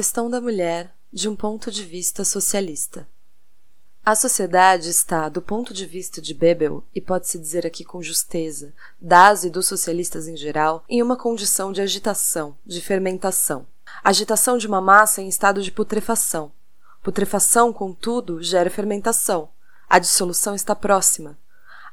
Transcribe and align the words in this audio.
Questão 0.00 0.30
da 0.30 0.40
mulher 0.40 0.94
de 1.12 1.28
um 1.28 1.36
ponto 1.36 1.70
de 1.70 1.84
vista 1.84 2.24
socialista. 2.24 3.06
A 4.02 4.14
sociedade 4.14 4.88
está, 4.88 5.28
do 5.28 5.42
ponto 5.42 5.74
de 5.74 5.84
vista 5.84 6.22
de 6.22 6.32
Bebel, 6.32 6.82
e 6.94 7.02
pode-se 7.02 7.38
dizer 7.38 7.66
aqui 7.66 7.84
com 7.84 8.02
justeza, 8.02 8.72
das 8.98 9.44
e 9.44 9.50
dos 9.50 9.66
socialistas 9.66 10.26
em 10.26 10.38
geral, 10.38 10.82
em 10.88 11.02
uma 11.02 11.18
condição 11.18 11.70
de 11.70 11.82
agitação, 11.82 12.56
de 12.64 12.80
fermentação. 12.80 13.66
Agitação 14.02 14.56
de 14.56 14.66
uma 14.66 14.80
massa 14.80 15.20
em 15.20 15.28
estado 15.28 15.62
de 15.62 15.70
putrefação. 15.70 16.50
Putrefação, 17.02 17.70
contudo, 17.70 18.42
gera 18.42 18.70
fermentação. 18.70 19.50
A 19.86 19.98
dissolução 19.98 20.54
está 20.54 20.74
próxima. 20.74 21.36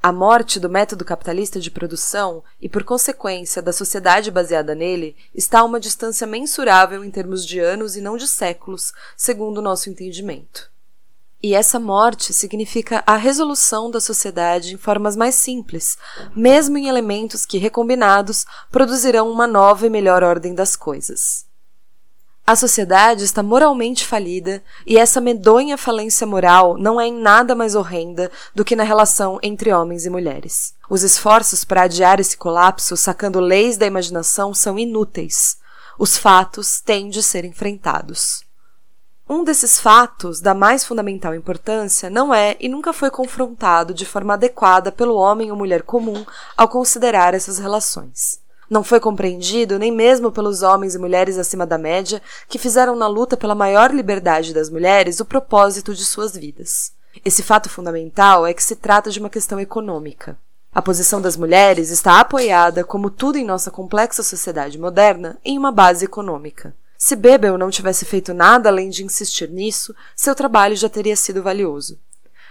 A 0.02 0.12
morte 0.12 0.60
do 0.60 0.70
método 0.70 1.04
capitalista 1.04 1.60
de 1.60 1.72
produção 1.72 2.44
e, 2.62 2.70
por 2.70 2.84
consequência, 2.84 3.62
da 3.62 3.74
sociedade 3.74 4.30
baseada 4.30 4.76
nele 4.76 5.16
está 5.34 5.60
a 5.60 5.64
uma 5.64 5.80
distância 5.80 6.28
mensurável 6.28 7.04
em 7.04 7.10
termos 7.10 7.46
de 7.46 7.60
anos 7.60 7.96
e 7.96 8.02
não 8.02 8.16
de 8.16 8.28
séculos, 8.28 8.94
segundo 9.16 9.58
o 9.58 9.62
nosso 9.62 9.90
entendimento. 9.90 10.72
E 11.41 11.54
essa 11.54 11.80
morte 11.80 12.34
significa 12.34 13.04
a 13.05 13.16
resolução 13.16 13.90
da 13.90 14.00
sociedade 14.00 14.74
em 14.74 14.78
formas 14.78 15.16
mais 15.16 15.36
simples, 15.36 15.98
mesmo 16.36 16.77
em 16.77 16.88
elementos 16.88 17.46
que, 17.46 17.58
recombinados, 17.58 18.46
produzirão 18.72 19.32
uma 19.32 19.48
nova 19.48 19.86
e 19.86 19.90
melhor 19.90 20.24
ordem 20.24 20.54
das 20.54 20.76
coisas. 20.76 21.47
A 22.50 22.56
sociedade 22.56 23.26
está 23.26 23.44
moralmente 23.44 24.08
falida 24.08 24.64
e 24.86 24.98
essa 24.98 25.20
medonha 25.20 25.78
falência 25.78 26.26
moral 26.26 26.77
não 26.77 26.98
é 26.99 27.05
em 27.05 27.13
nada 27.13 27.54
mais 27.54 27.76
horrenda 27.76 28.32
do 28.55 28.63
que 28.63 28.74
na 28.74 28.85
relação 28.85 29.38
entre 29.44 29.74
homens 29.74 30.05
e 30.05 30.10
mulheres. 30.10 30.74
Os 30.90 31.04
esforços 31.04 31.66
para 31.66 31.82
adiar 31.82 32.21
esse 32.21 32.38
colapso, 32.38 32.96
sacando 32.96 33.41
leis 33.41 33.76
da 33.76 33.86
imaginação, 33.86 34.54
são 34.54 34.80
inúteis. 34.80 35.58
Os 35.99 36.18
fatos 36.18 36.80
têm 36.80 37.10
de 37.10 37.21
ser 37.21 37.44
enfrentados. 37.44 38.46
Um 39.27 39.43
desses 39.43 39.77
fatos, 39.77 40.40
da 40.40 40.54
mais 40.54 40.86
fundamental 40.86 41.36
importância, 41.36 42.10
não 42.10 42.34
é 42.34 42.55
e 42.62 42.70
nunca 42.70 42.93
foi 42.93 43.12
confrontado 43.12 43.93
de 43.93 44.05
forma 44.05 44.36
adequada 44.36 44.90
pelo 44.90 45.18
homem 45.18 45.52
ou 45.52 45.58
mulher 45.58 45.82
comum 45.82 46.26
ao 46.55 46.70
considerar 46.70 47.34
essas 47.34 47.60
relações. 47.60 48.40
Não 48.70 48.84
foi 48.84 48.99
compreendido 48.99 49.79
nem 49.79 49.91
mesmo 49.91 50.32
pelos 50.32 50.62
homens 50.62 50.93
e 50.93 50.99
mulheres 50.99 51.37
acima 51.37 51.65
da 51.65 51.77
média 51.77 52.21
que 52.48 52.60
fizeram 52.60 52.96
na 52.96 53.07
luta 53.07 53.37
pela 53.37 53.55
maior 53.55 53.93
liberdade 53.93 54.54
das 54.54 54.70
mulheres 54.70 55.20
o 55.20 55.26
propósito 55.26 55.93
de 55.93 56.04
suas 56.04 56.35
vidas. 56.35 56.91
Esse 57.24 57.41
fato 57.41 57.70
fundamental 57.70 58.46
é 58.46 58.54
que 58.54 58.63
se 58.63 58.76
trata 58.76 59.09
de 59.09 59.20
uma 59.20 59.29
questão 59.29 59.59
econômica. 59.59 60.37
A 60.74 60.82
posição 60.82 61.20
das 61.20 61.37
mulheres 61.37 61.90
está 61.90 62.20
apoiada, 62.20 62.84
como 62.84 63.09
tudo 63.09 63.37
em 63.37 63.46
nossa 63.46 63.71
complexa 63.71 64.22
sociedade 64.22 64.78
moderna, 64.78 65.38
em 65.44 65.57
uma 65.57 65.72
base 65.72 66.06
econômica. 66.06 66.75
Se 66.97 67.16
Bebel 67.16 67.57
não 67.57 67.69
tivesse 67.69 68.06
feito 68.06 68.34
nada 68.34 68.69
além 68.69 68.90
de 68.90 69.03
insistir 69.03 69.50
nisso, 69.50 69.96
seu 70.16 70.35
trabalho 70.35 70.75
já 70.75 70.90
teria 70.90 71.16
sido 71.16 71.41
valioso. 71.41 71.97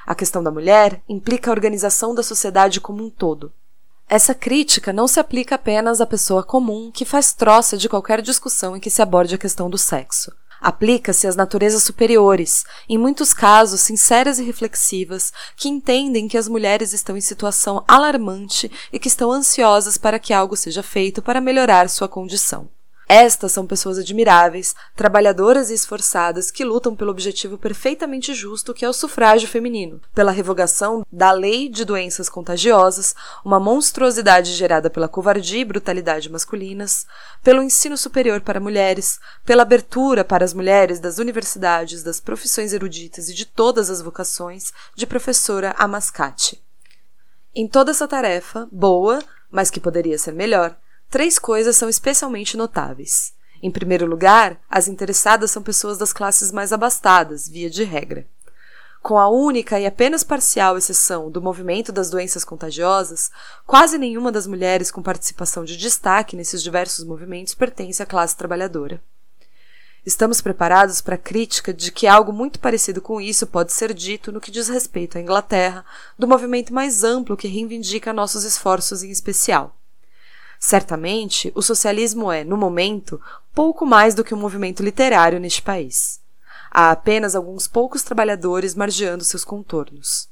A 0.06 0.14
questão 0.14 0.42
da 0.42 0.51
mulher 0.51 1.03
implica 1.08 1.51
a 1.51 1.55
organização 1.55 2.14
da 2.14 2.23
sociedade 2.23 2.80
como 2.80 3.05
um 3.05 3.11
todo. 3.11 3.53
Essa 4.09 4.35
crítica 4.35 4.93
não 4.93 5.09
se 5.09 5.19
aplica 5.19 5.57
apenas 5.57 6.01
à 6.01 6.07
pessoa 6.07 6.45
comum 6.45 6.93
que 6.93 7.05
faz 7.05 7.33
troça 7.33 7.77
de 7.77 7.89
qualquer 7.89 8.23
discussão 8.23 8.77
em 8.77 8.81
que 8.81 8.89
se 8.89 9.03
aborde 9.03 9.35
a 9.35 9.39
questão 9.39 9.69
do 9.69 9.77
sexo. 9.77 10.33
Aplica-se 10.61 11.27
às 11.27 11.35
naturezas 11.37 11.83
superiores, 11.83 12.65
em 12.89 12.97
muitos 12.97 13.35
casos 13.35 13.81
sinceras 13.81 14.39
e 14.39 14.45
reflexivas, 14.45 15.33
que 15.57 15.69
entendem 15.69 16.29
que 16.29 16.39
as 16.39 16.48
mulheres 16.48 16.93
estão 16.93 17.17
em 17.17 17.21
situação 17.21 17.85
alarmante 17.86 18.70
e 18.92 18.98
que 18.98 19.08
estão 19.08 19.30
ansiosas 19.30 19.98
para 19.98 20.19
que 20.19 20.33
algo 20.33 20.57
seja 20.57 20.83
feito 20.83 21.20
para 21.20 21.41
melhorar 21.41 21.91
sua 21.91 22.09
condição. 22.09 22.69
Estas 23.08 23.52
são 23.52 23.64
pessoas 23.64 23.98
admiráveis, 23.98 24.74
trabalhadoras 24.96 25.70
e 25.70 25.74
esforçadas 25.74 26.50
que 26.50 26.64
lutam 26.64 26.96
pelo 26.96 27.12
objetivo 27.12 27.56
perfeitamente 27.56 28.34
justo 28.34 28.74
que 28.74 28.84
é 28.84 28.89
o 28.89 28.92
sufrágio 28.92 29.48
feminino, 29.48 30.00
pela 30.12 30.33
revogação 30.33 31.06
da 31.11 31.30
lei 31.30 31.68
de 31.68 31.84
doenças 31.84 32.28
contagiosas, 32.28 33.14
uma 33.44 33.61
monstruosidade 33.61 34.52
gerada 34.52 34.90
pela 34.90 35.08
covardia 35.08 35.61
e 35.61 35.64
brutalidade 35.64 36.28
masculinas, 36.28 37.06
pelo 37.44 37.62
ensino 37.62 37.96
superior 37.96 38.40
para 38.40 38.58
mulheres, 38.58 39.20
pela 39.44 39.62
abertura 39.62 40.24
para 40.24 40.44
as 40.44 40.52
mulheres 40.52 40.98
das 40.98 41.18
universidades, 41.18 42.02
das 42.02 42.18
profissões 42.18 42.73
eruditas 42.73 43.28
e 43.28 43.34
de 43.34 43.46
todas 43.46 43.88
as 43.88 44.02
vocações, 44.02 44.73
de 44.96 45.06
professora 45.06 45.77
a 45.78 45.86
mascate. 45.86 46.61
Em 47.55 47.68
toda 47.68 47.92
essa 47.92 48.08
tarefa, 48.08 48.68
boa, 48.73 49.20
mas 49.48 49.70
que 49.70 49.78
poderia 49.78 50.18
ser 50.18 50.33
melhor, 50.33 50.77
Três 51.08 51.39
coisas 51.39 51.77
são 51.77 51.89
especialmente 51.89 52.56
notáveis. 52.56 53.33
Em 53.62 53.70
primeiro 53.70 54.06
lugar, 54.06 54.61
as 54.68 54.89
interessadas 54.89 55.50
são 55.50 55.62
pessoas 55.62 55.98
das 55.98 56.12
classes 56.12 56.50
mais 56.50 56.72
abastadas, 56.72 57.48
via 57.48 57.70
de 57.70 57.84
regra. 57.84 58.27
Com 59.02 59.17
a 59.17 59.28
única 59.28 59.78
e 59.78 59.86
apenas 59.86 60.24
parcial 60.24 60.77
exceção 60.77 61.30
do 61.30 61.40
movimento 61.40 61.92
das 61.92 62.11
doenças 62.11 62.44
contagiosas, 62.44 63.30
quase 63.64 63.98
nenhuma 63.98 64.33
das 64.33 64.48
mulheres 64.48 64.90
com 64.90 65.00
participação 65.00 65.64
de 65.64 65.77
destaque 65.77 66.34
nesses 66.34 66.61
diversos 66.61 67.05
movimentos 67.05 67.55
pertence 67.55 68.02
à 68.02 68.06
classe 68.06 68.36
trabalhadora. 68.36 69.00
Estamos 70.05 70.40
preparados 70.40 71.00
para 71.00 71.14
a 71.14 71.18
crítica 71.18 71.73
de 71.73 71.92
que 71.92 72.06
algo 72.06 72.33
muito 72.33 72.58
parecido 72.58 73.00
com 73.00 73.20
isso 73.20 73.46
pode 73.46 73.73
ser 73.73 73.94
dito 73.94 74.33
no 74.33 74.40
que 74.40 74.50
diz 74.50 74.68
respeito 74.68 75.18
à 75.18 75.20
Inglaterra, 75.20 75.84
do 76.18 76.27
movimento 76.27 76.74
mais 76.74 77.05
amplo 77.05 77.36
que 77.36 77.46
reivindica 77.46 78.12
nossos 78.12 78.42
esforços 78.42 79.05
em 79.05 79.11
especial. 79.11 79.76
Certamente, 80.67 81.53
o 81.55 81.63
socialismo 81.63 82.33
é, 82.33 82.43
no 82.43 82.57
momento, 82.57 83.21
pouco 83.55 83.87
mais 83.87 84.17
do 84.17 84.25
que 84.25 84.35
um 84.35 84.37
movimento 84.37 84.83
literário 84.83 85.39
neste 85.39 85.63
país. 85.63 86.21
Há 86.73 86.91
apenas 86.91 87.37
alguns 87.37 87.69
poucos 87.69 88.03
trabalhadores 88.03 88.75
margeando 88.75 89.23
seus 89.23 89.45
contornos. 89.45 90.29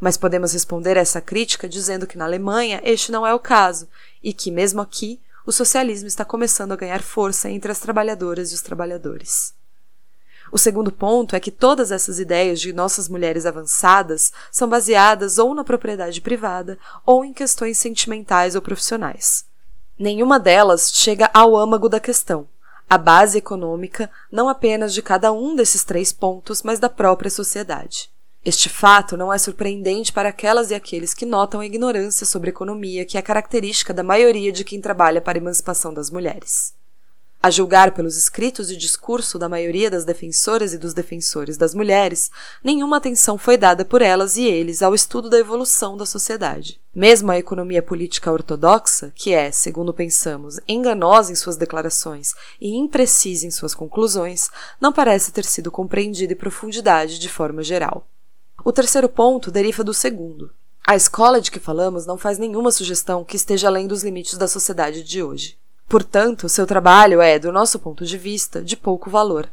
Mas 0.00 0.16
podemos 0.16 0.52
responder 0.52 0.98
a 0.98 1.00
essa 1.00 1.20
crítica 1.20 1.68
dizendo 1.68 2.08
que 2.08 2.18
na 2.18 2.24
Alemanha 2.24 2.80
este 2.82 3.12
não 3.12 3.24
é 3.24 3.32
o 3.32 3.38
caso 3.38 3.88
e 4.20 4.32
que, 4.32 4.50
mesmo 4.50 4.80
aqui, 4.80 5.20
o 5.46 5.52
socialismo 5.52 6.08
está 6.08 6.24
começando 6.24 6.72
a 6.72 6.76
ganhar 6.76 7.00
força 7.00 7.48
entre 7.48 7.70
as 7.70 7.78
trabalhadoras 7.78 8.50
e 8.50 8.56
os 8.56 8.62
trabalhadores. 8.62 9.54
O 10.50 10.58
segundo 10.58 10.90
ponto 10.90 11.36
é 11.36 11.40
que 11.40 11.52
todas 11.52 11.92
essas 11.92 12.18
ideias 12.18 12.58
de 12.58 12.72
nossas 12.72 13.08
mulheres 13.08 13.46
avançadas 13.46 14.32
são 14.50 14.68
baseadas 14.68 15.38
ou 15.38 15.54
na 15.54 15.62
propriedade 15.62 16.20
privada 16.20 16.76
ou 17.06 17.24
em 17.24 17.32
questões 17.32 17.78
sentimentais 17.78 18.56
ou 18.56 18.60
profissionais. 18.60 19.46
Nenhuma 19.98 20.38
delas 20.38 20.92
chega 20.94 21.28
ao 21.34 21.56
âmago 21.56 21.88
da 21.88 21.98
questão, 21.98 22.46
a 22.90 22.96
base 22.96 23.36
econômica 23.36 24.10
não 24.32 24.48
apenas 24.48 24.94
de 24.94 25.02
cada 25.02 25.30
um 25.30 25.54
desses 25.54 25.84
três 25.84 26.10
pontos, 26.10 26.62
mas 26.62 26.78
da 26.78 26.88
própria 26.88 27.30
sociedade. 27.30 28.10
Este 28.42 28.70
fato 28.70 29.14
não 29.14 29.30
é 29.30 29.36
surpreendente 29.36 30.10
para 30.10 30.30
aquelas 30.30 30.70
e 30.70 30.74
aqueles 30.74 31.12
que 31.12 31.26
notam 31.26 31.60
a 31.60 31.66
ignorância 31.66 32.24
sobre 32.24 32.48
economia 32.48 33.04
que 33.04 33.18
é 33.18 33.22
característica 33.22 33.92
da 33.92 34.02
maioria 34.02 34.50
de 34.50 34.64
quem 34.64 34.80
trabalha 34.80 35.20
para 35.20 35.36
a 35.36 35.42
emancipação 35.42 35.92
das 35.92 36.10
mulheres. 36.10 36.72
A 37.40 37.50
julgar 37.50 37.92
pelos 37.92 38.16
escritos 38.16 38.68
e 38.68 38.76
discurso 38.76 39.38
da 39.38 39.48
maioria 39.48 39.88
das 39.88 40.04
defensoras 40.04 40.72
e 40.72 40.78
dos 40.78 40.92
defensores 40.92 41.56
das 41.56 41.72
mulheres, 41.72 42.32
nenhuma 42.64 42.96
atenção 42.96 43.38
foi 43.38 43.56
dada 43.56 43.84
por 43.84 44.02
elas 44.02 44.36
e 44.36 44.44
eles 44.44 44.82
ao 44.82 44.92
estudo 44.92 45.30
da 45.30 45.38
evolução 45.38 45.96
da 45.96 46.04
sociedade. 46.04 46.80
Mesmo 46.92 47.30
a 47.30 47.38
economia 47.38 47.80
política 47.80 48.32
ortodoxa, 48.32 49.12
que 49.14 49.32
é, 49.32 49.52
segundo 49.52 49.94
pensamos, 49.94 50.58
enganosa 50.66 51.30
em 51.30 51.36
suas 51.36 51.56
declarações 51.56 52.34
e 52.60 52.76
imprecisa 52.76 53.46
em 53.46 53.52
suas 53.52 53.72
conclusões, 53.72 54.50
não 54.80 54.92
parece 54.92 55.30
ter 55.30 55.44
sido 55.44 55.70
compreendida 55.70 56.32
em 56.32 56.36
profundidade 56.36 57.20
de 57.20 57.28
forma 57.28 57.62
geral. 57.62 58.04
O 58.64 58.72
terceiro 58.72 59.08
ponto 59.08 59.52
deriva 59.52 59.84
do 59.84 59.94
segundo. 59.94 60.50
A 60.84 60.96
escola 60.96 61.40
de 61.40 61.52
que 61.52 61.60
falamos 61.60 62.04
não 62.04 62.18
faz 62.18 62.36
nenhuma 62.36 62.72
sugestão 62.72 63.24
que 63.24 63.36
esteja 63.36 63.68
além 63.68 63.86
dos 63.86 64.02
limites 64.02 64.36
da 64.36 64.48
sociedade 64.48 65.04
de 65.04 65.22
hoje. 65.22 65.56
Portanto, 65.88 66.48
seu 66.48 66.66
trabalho 66.66 67.22
é, 67.22 67.38
do 67.38 67.50
nosso 67.50 67.78
ponto 67.78 68.04
de 68.04 68.18
vista, 68.18 68.62
de 68.62 68.76
pouco 68.76 69.08
valor. 69.08 69.48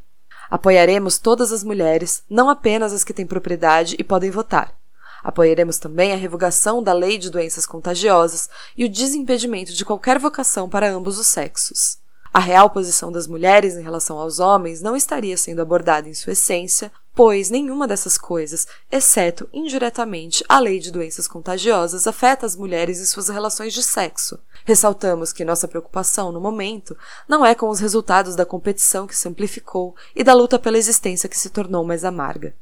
Apoiaremos 0.50 1.18
todas 1.18 1.52
as 1.52 1.64
mulheres, 1.64 2.24
não 2.30 2.50
apenas 2.50 2.92
as 2.92 3.04
que 3.04 3.14
têm 3.14 3.26
propriedade 3.26 3.96
e 3.98 4.04
podem 4.04 4.30
votar. 4.30 4.76
Apoiaremos 5.24 5.80
também 5.80 6.12
a 6.12 6.18
revogação 6.18 6.84
da 6.84 6.94
lei 6.94 7.18
de 7.18 7.32
doenças 7.32 7.66
contagiosas 7.66 8.50
e 8.78 8.86
o 8.86 8.90
desimpedimento 8.90 9.74
de 9.74 9.86
qualquer 9.86 10.20
vocação 10.20 10.70
para 10.70 10.92
ambos 10.92 11.18
os 11.18 11.28
sexos. 11.28 11.98
A 12.36 12.40
real 12.40 12.70
posição 12.70 13.14
das 13.14 13.28
mulheres 13.28 13.76
em 13.76 13.82
relação 13.82 14.20
aos 14.20 14.42
homens 14.42 14.82
não 14.82 14.94
estaria 14.94 15.38
sendo 15.38 15.62
abordada 15.62 16.10
em 16.10 16.14
sua 16.14 16.34
essência, 16.34 16.92
pois 17.14 17.50
nenhuma 17.50 17.88
dessas 17.88 18.18
coisas, 18.18 18.68
exceto 18.92 19.48
indiretamente 19.54 20.44
a 20.50 20.60
lei 20.60 20.80
de 20.80 20.92
doenças 20.92 21.30
contagiosas, 21.30 22.06
afeta 22.06 22.46
as 22.46 22.54
mulheres 22.54 23.00
em 23.00 23.06
suas 23.06 23.30
relações 23.30 23.72
de 23.74 23.82
sexo. 23.82 24.38
Ressaltamos 24.66 25.32
que 25.32 25.46
nossa 25.46 25.66
preocupação, 25.66 26.30
no 26.34 26.42
momento, 26.42 26.98
não 27.26 27.46
é 27.46 27.56
com 27.56 27.70
os 27.70 27.80
resultados 27.80 28.36
da 28.36 28.46
competição 28.46 29.08
que 29.08 29.16
se 29.16 29.30
amplificou 29.30 29.96
e 30.14 30.22
da 30.22 30.34
luta 30.34 30.60
pela 30.60 30.78
existência 30.78 31.30
que 31.30 31.40
se 31.40 31.50
tornou 31.50 31.86
mais 31.86 32.04
amarga. 32.04 32.54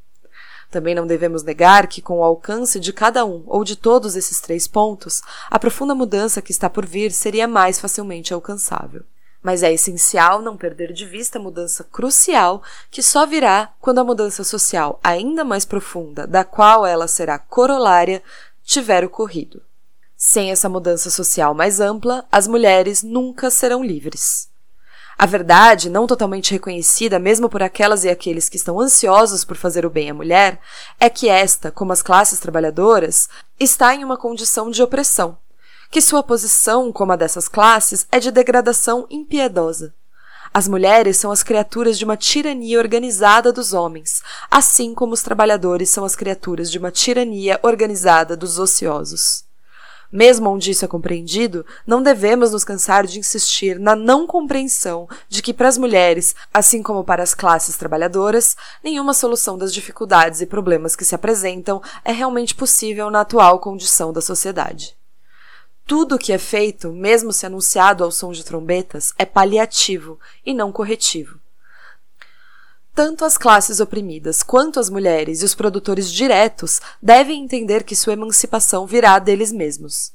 Também 0.69 0.93
não 0.93 1.07
devemos 1.07 1.41
negar 1.41 1.87
que, 1.87 1.99
com 1.99 2.19
o 2.19 2.23
alcance 2.23 2.79
de 2.79 2.93
cada 2.93 3.25
um 3.25 3.43
ou 3.47 3.63
de 3.63 3.75
todos 3.75 4.15
esses 4.15 4.39
três 4.39 4.67
pontos, 4.67 5.23
a 5.49 5.57
profunda 5.57 5.95
mudança 5.95 6.43
que 6.43 6.51
está 6.51 6.69
por 6.69 6.85
vir 6.85 7.11
seria 7.11 7.47
mais 7.47 7.79
facilmente 7.79 8.35
alcançável. 8.35 9.03
Mas 9.43 9.61
é 9.61 9.73
essencial 9.73 10.41
não 10.41 10.55
perder 10.55 10.93
de 10.93 11.05
vista 11.05 11.37
a 11.37 11.41
mudança 11.41 11.83
crucial 11.83 12.63
que 12.89 13.03
só 13.03 13.25
virá 13.25 13.73
quando 13.81 13.99
a 13.99 14.03
mudança 14.03 14.43
social 14.43 14.99
ainda 15.03 15.43
mais 15.43 15.65
profunda, 15.65 16.25
da 16.25 16.45
qual 16.45 16.85
ela 16.85 17.09
será 17.09 17.37
corolária, 17.37 18.23
tiver 18.63 19.03
ocorrido. 19.03 19.61
Sem 20.15 20.51
essa 20.51 20.69
mudança 20.69 21.09
social 21.09 21.53
mais 21.53 21.81
ampla, 21.81 22.25
as 22.31 22.47
mulheres 22.47 23.03
nunca 23.03 23.51
serão 23.51 23.83
livres. 23.83 24.47
A 25.17 25.25
verdade, 25.25 25.89
não 25.89 26.07
totalmente 26.07 26.51
reconhecida 26.51 27.19
mesmo 27.19 27.49
por 27.49 27.61
aquelas 27.61 28.03
e 28.03 28.09
aqueles 28.09 28.49
que 28.49 28.57
estão 28.57 28.79
ansiosos 28.79 29.43
por 29.43 29.57
fazer 29.57 29.85
o 29.85 29.89
bem 29.89 30.09
à 30.09 30.13
mulher, 30.13 30.59
é 30.99 31.09
que 31.09 31.29
esta, 31.29 31.69
como 31.69 31.93
as 31.93 32.01
classes 32.01 32.39
trabalhadoras, 32.39 33.29
está 33.59 33.93
em 33.93 34.03
uma 34.03 34.17
condição 34.17 34.71
de 34.71 34.81
opressão, 34.81 35.37
que 35.93 36.01
sua 36.01 36.23
posição, 36.23 36.91
como 36.91 37.11
a 37.11 37.15
dessas 37.15 37.47
classes, 37.47 38.07
é 38.11 38.19
de 38.19 38.31
degradação 38.31 39.05
impiedosa. 39.11 39.93
As 40.51 40.67
mulheres 40.67 41.17
são 41.17 41.29
as 41.29 41.43
criaturas 41.43 41.99
de 41.99 42.03
uma 42.03 42.17
tirania 42.17 42.79
organizada 42.79 43.53
dos 43.53 43.73
homens, 43.73 44.23
assim 44.49 44.95
como 44.95 45.13
os 45.13 45.21
trabalhadores 45.21 45.91
são 45.91 46.03
as 46.03 46.15
criaturas 46.15 46.71
de 46.71 46.79
uma 46.79 46.89
tirania 46.89 47.59
organizada 47.61 48.35
dos 48.35 48.57
ociosos. 48.57 49.43
Mesmo 50.11 50.49
onde 50.49 50.71
isso 50.71 50.83
é 50.83 50.87
compreendido, 50.87 51.63
não 51.85 52.01
devemos 52.01 52.53
nos 52.53 52.63
cansar 52.63 53.05
de 53.05 53.19
insistir 53.19 53.79
na 53.79 53.95
não 53.95 54.25
compreensão 54.25 55.07
de 55.29 55.43
que 55.43 55.53
para 55.53 55.67
as 55.67 55.77
mulheres, 55.77 56.33
assim 56.51 56.81
como 56.81 57.03
para 57.03 57.21
as 57.21 57.35
classes 57.35 57.77
trabalhadoras, 57.77 58.57
nenhuma 58.83 59.13
solução 59.13 59.59
das 59.59 59.71
dificuldades 59.71 60.41
e 60.41 60.47
problemas 60.47 60.95
que 60.95 61.05
se 61.05 61.13
apresentam 61.13 61.83
é 62.03 62.11
realmente 62.11 62.55
possível 62.55 63.11
na 63.11 63.21
atual 63.21 63.59
condição 63.59 64.11
da 64.11 64.21
sociedade. 64.21 64.95
Tudo 65.85 66.15
o 66.15 66.19
que 66.19 66.31
é 66.31 66.37
feito, 66.37 66.93
mesmo 66.93 67.33
se 67.33 67.45
anunciado 67.45 68.03
ao 68.03 68.11
som 68.11 68.31
de 68.31 68.43
trombetas, 68.43 69.13
é 69.17 69.25
paliativo 69.25 70.19
e 70.45 70.53
não 70.53 70.71
corretivo. 70.71 71.39
Tanto 72.95 73.25
as 73.25 73.37
classes 73.37 73.79
oprimidas 73.79 74.43
quanto 74.43 74.79
as 74.79 74.89
mulheres 74.89 75.41
e 75.41 75.45
os 75.45 75.55
produtores 75.55 76.11
diretos 76.11 76.79
devem 77.01 77.43
entender 77.43 77.83
que 77.83 77.95
sua 77.95 78.13
emancipação 78.13 78.85
virá 78.85 79.17
deles 79.19 79.51
mesmos. 79.51 80.13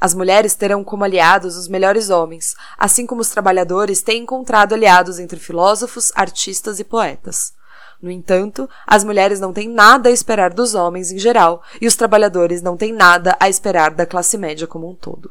As 0.00 0.12
mulheres 0.12 0.54
terão 0.54 0.82
como 0.82 1.04
aliados 1.04 1.56
os 1.56 1.68
melhores 1.68 2.10
homens, 2.10 2.56
assim 2.76 3.06
como 3.06 3.20
os 3.20 3.28
trabalhadores 3.28 4.02
têm 4.02 4.22
encontrado 4.22 4.72
aliados 4.72 5.18
entre 5.18 5.38
filósofos, 5.38 6.10
artistas 6.14 6.80
e 6.80 6.84
poetas. 6.84 7.52
No 8.02 8.10
entanto, 8.10 8.68
as 8.86 9.04
mulheres 9.04 9.40
não 9.40 9.52
têm 9.52 9.68
nada 9.68 10.08
a 10.08 10.12
esperar 10.12 10.54
dos 10.54 10.74
homens 10.74 11.12
em 11.12 11.18
geral, 11.18 11.62
e 11.80 11.86
os 11.86 11.96
trabalhadores 11.96 12.62
não 12.62 12.76
têm 12.76 12.92
nada 12.92 13.36
a 13.38 13.48
esperar 13.48 13.90
da 13.90 14.06
classe 14.06 14.38
média 14.38 14.66
como 14.66 14.88
um 14.88 14.94
todo. 14.94 15.30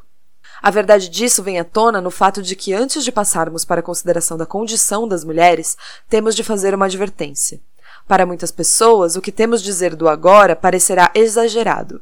A 0.61 0.69
verdade 0.69 1.09
disso 1.09 1.41
vem 1.41 1.57
à 1.57 1.63
tona 1.63 2.01
no 2.01 2.11
fato 2.11 2.41
de 2.41 2.55
que, 2.55 2.73
antes 2.73 3.03
de 3.03 3.11
passarmos 3.11 3.65
para 3.65 3.79
a 3.79 3.83
consideração 3.83 4.37
da 4.37 4.45
condição 4.45 5.07
das 5.07 5.23
mulheres, 5.23 5.77
temos 6.09 6.35
de 6.35 6.43
fazer 6.43 6.75
uma 6.75 6.85
advertência. 6.85 7.59
Para 8.07 8.25
muitas 8.25 8.51
pessoas, 8.51 9.15
o 9.15 9.21
que 9.21 9.31
temos 9.31 9.63
dizer 9.63 9.95
do 9.95 10.09
agora 10.09 10.55
parecerá 10.55 11.11
exagerado. 11.15 12.01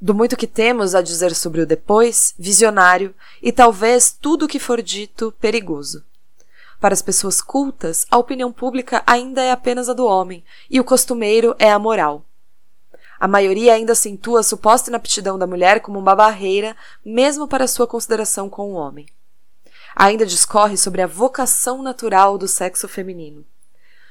Do 0.00 0.14
muito 0.14 0.36
que 0.36 0.46
temos 0.46 0.94
a 0.94 1.02
dizer 1.02 1.34
sobre 1.34 1.60
o 1.60 1.66
depois, 1.66 2.34
visionário, 2.38 3.14
e 3.40 3.52
talvez 3.52 4.10
tudo 4.10 4.46
o 4.46 4.48
que 4.48 4.58
for 4.58 4.82
dito, 4.82 5.32
perigoso. 5.40 6.02
Para 6.82 6.94
as 6.94 7.00
pessoas 7.00 7.40
cultas, 7.40 8.04
a 8.10 8.18
opinião 8.18 8.50
pública 8.50 9.04
ainda 9.06 9.40
é 9.40 9.52
apenas 9.52 9.88
a 9.88 9.92
do 9.92 10.04
homem, 10.04 10.44
e 10.68 10.80
o 10.80 10.84
costumeiro 10.84 11.54
é 11.56 11.70
a 11.70 11.78
moral. 11.78 12.24
A 13.20 13.28
maioria 13.28 13.74
ainda 13.74 13.92
acentua 13.92 14.40
a 14.40 14.42
suposta 14.42 14.90
inaptidão 14.90 15.38
da 15.38 15.46
mulher 15.46 15.78
como 15.78 15.96
uma 15.96 16.16
barreira, 16.16 16.76
mesmo 17.04 17.46
para 17.46 17.68
sua 17.68 17.86
consideração 17.86 18.50
com 18.50 18.72
o 18.72 18.74
homem. 18.74 19.06
Ainda 19.94 20.26
discorre 20.26 20.76
sobre 20.76 21.00
a 21.00 21.06
vocação 21.06 21.84
natural 21.84 22.36
do 22.36 22.48
sexo 22.48 22.88
feminino. 22.88 23.44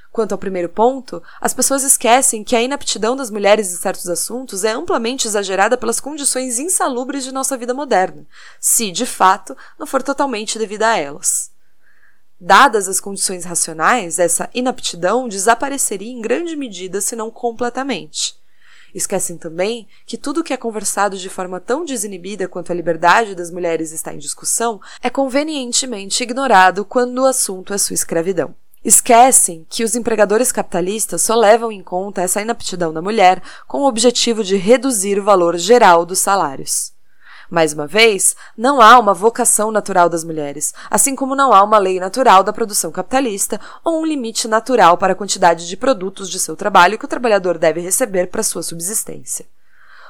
Quanto 0.10 0.32
ao 0.32 0.38
primeiro 0.38 0.70
ponto, 0.70 1.22
as 1.42 1.54
pessoas 1.54 1.84
esquecem 1.84 2.42
que 2.42 2.56
a 2.56 2.62
inaptidão 2.62 3.18
das 3.18 3.30
mulheres 3.30 3.74
em 3.74 3.76
certos 3.76 4.08
assuntos 4.08 4.64
é 4.64 4.72
amplamente 4.72 5.28
exagerada 5.28 5.78
pelas 5.78 6.00
condições 6.00 6.58
insalubres 6.58 7.26
de 7.26 7.34
nossa 7.34 7.58
vida 7.58 7.74
moderna, 7.74 8.26
se, 8.62 8.92
de 8.92 9.06
fato, 9.06 9.58
não 9.78 9.86
for 9.86 10.02
totalmente 10.02 10.58
devida 10.58 10.88
a 10.88 10.98
elas. 10.98 11.51
Dadas 12.44 12.88
as 12.88 13.00
condições 13.00 13.46
racionais, 13.46 14.18
essa 14.18 14.50
inaptidão 14.52 15.28
desapareceria 15.28 16.12
em 16.12 16.20
grande 16.20 16.56
medida, 16.56 17.00
se 17.00 17.16
não 17.16 17.30
completamente. 17.30 18.34
Esquecem 18.96 19.38
também 19.38 19.88
que 20.08 20.18
tudo 20.18 20.44
que 20.44 20.52
é 20.52 20.58
conversado 20.58 21.20
de 21.20 21.30
forma 21.30 21.60
tão 21.60 21.86
desinibida 21.86 22.48
quanto 22.48 22.72
a 22.72 22.76
liberdade 22.76 23.36
das 23.36 23.52
mulheres 23.52 23.92
está 23.92 24.12
em 24.12 24.18
discussão 24.18 24.82
é 25.04 25.10
convenientemente 25.10 26.24
ignorado 26.24 26.84
quando 26.84 27.20
o 27.20 27.26
assunto 27.26 27.76
é 27.76 27.78
sua 27.78 27.94
escravidão. 27.94 28.56
Esquecem 28.84 29.64
que 29.70 29.84
os 29.84 29.96
empregadores 29.96 30.52
capitalistas 30.52 31.22
só 31.22 31.36
levam 31.36 31.72
em 31.72 31.84
conta 31.84 32.24
essa 32.24 32.42
inaptidão 32.42 32.92
da 32.92 33.04
mulher 33.04 33.40
com 33.68 33.82
o 33.82 33.88
objetivo 33.88 34.44
de 34.44 34.58
reduzir 34.58 35.20
o 35.20 35.24
valor 35.24 35.58
geral 35.58 36.08
dos 36.08 36.18
salários. 36.18 36.92
Mais 37.52 37.74
uma 37.74 37.86
vez, 37.86 38.34
não 38.58 38.80
há 38.80 38.98
uma 38.98 39.14
vocação 39.14 39.72
natural 39.72 40.08
das 40.08 40.24
mulheres, 40.24 40.74
assim 40.90 41.14
como 41.14 41.36
não 41.36 41.52
há 41.52 41.62
uma 41.62 41.78
lei 41.78 42.00
natural 42.00 42.44
da 42.44 42.54
produção 42.54 42.94
capitalista 42.94 43.60
ou 43.84 44.00
um 44.00 44.06
limite 44.06 44.48
natural 44.48 44.98
para 44.98 45.12
a 45.12 45.16
quantidade 45.18 45.68
de 45.68 45.76
produtos 45.76 46.30
de 46.30 46.40
seu 46.40 46.56
trabalho 46.56 46.98
que 46.98 47.04
o 47.04 47.10
trabalhador 47.10 47.58
deve 47.58 47.82
receber 47.82 48.28
para 48.28 48.42
sua 48.42 48.64
subsistência. 48.64 49.46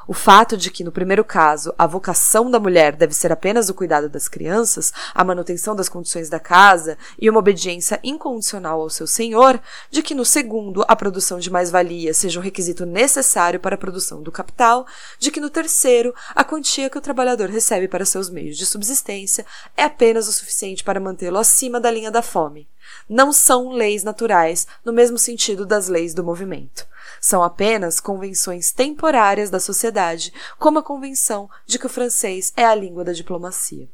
O 0.07 0.13
fato 0.13 0.57
de 0.57 0.71
que, 0.71 0.83
no 0.83 0.91
primeiro 0.91 1.23
caso, 1.23 1.73
a 1.77 1.85
vocação 1.85 2.49
da 2.49 2.59
mulher 2.59 2.95
deve 2.95 3.13
ser 3.13 3.31
apenas 3.31 3.69
o 3.69 3.73
cuidado 3.73 4.09
das 4.09 4.27
crianças, 4.27 4.91
a 5.13 5.23
manutenção 5.23 5.75
das 5.75 5.87
condições 5.87 6.27
da 6.27 6.39
casa 6.39 6.97
e 7.19 7.29
uma 7.29 7.39
obediência 7.39 7.99
incondicional 8.03 8.81
ao 8.81 8.89
seu 8.89 9.05
senhor, 9.05 9.61
de 9.91 10.01
que, 10.01 10.15
no 10.15 10.25
segundo, 10.25 10.83
a 10.87 10.95
produção 10.95 11.39
de 11.39 11.51
mais-valia 11.51 12.13
seja 12.13 12.39
um 12.39 12.43
requisito 12.43 12.85
necessário 12.85 13.59
para 13.59 13.75
a 13.75 13.77
produção 13.77 14.23
do 14.23 14.31
capital, 14.31 14.87
de 15.19 15.29
que, 15.29 15.39
no 15.39 15.49
terceiro, 15.49 16.15
a 16.33 16.43
quantia 16.43 16.89
que 16.89 16.97
o 16.97 17.01
trabalhador 17.01 17.49
recebe 17.49 17.87
para 17.87 18.05
seus 18.05 18.29
meios 18.29 18.57
de 18.57 18.65
subsistência 18.65 19.45
é 19.77 19.83
apenas 19.83 20.27
o 20.27 20.33
suficiente 20.33 20.83
para 20.83 20.99
mantê-lo 20.99 21.37
acima 21.37 21.79
da 21.79 21.91
linha 21.91 22.09
da 22.09 22.21
fome. 22.21 22.67
Não 23.07 23.31
são 23.31 23.71
leis 23.71 24.03
naturais, 24.03 24.67
no 24.83 24.91
mesmo 24.91 25.17
sentido 25.17 25.65
das 25.65 25.87
leis 25.87 26.13
do 26.13 26.23
movimento. 26.23 26.87
São 27.23 27.43
apenas 27.43 27.99
convenções 27.99 28.71
temporárias 28.71 29.51
da 29.51 29.59
sociedade, 29.59 30.33
como 30.57 30.79
a 30.79 30.83
convenção 30.83 31.47
de 31.67 31.77
que 31.77 31.85
o 31.85 31.89
francês 31.89 32.51
é 32.57 32.65
a 32.65 32.73
língua 32.73 33.03
da 33.03 33.13
diplomacia. 33.13 33.87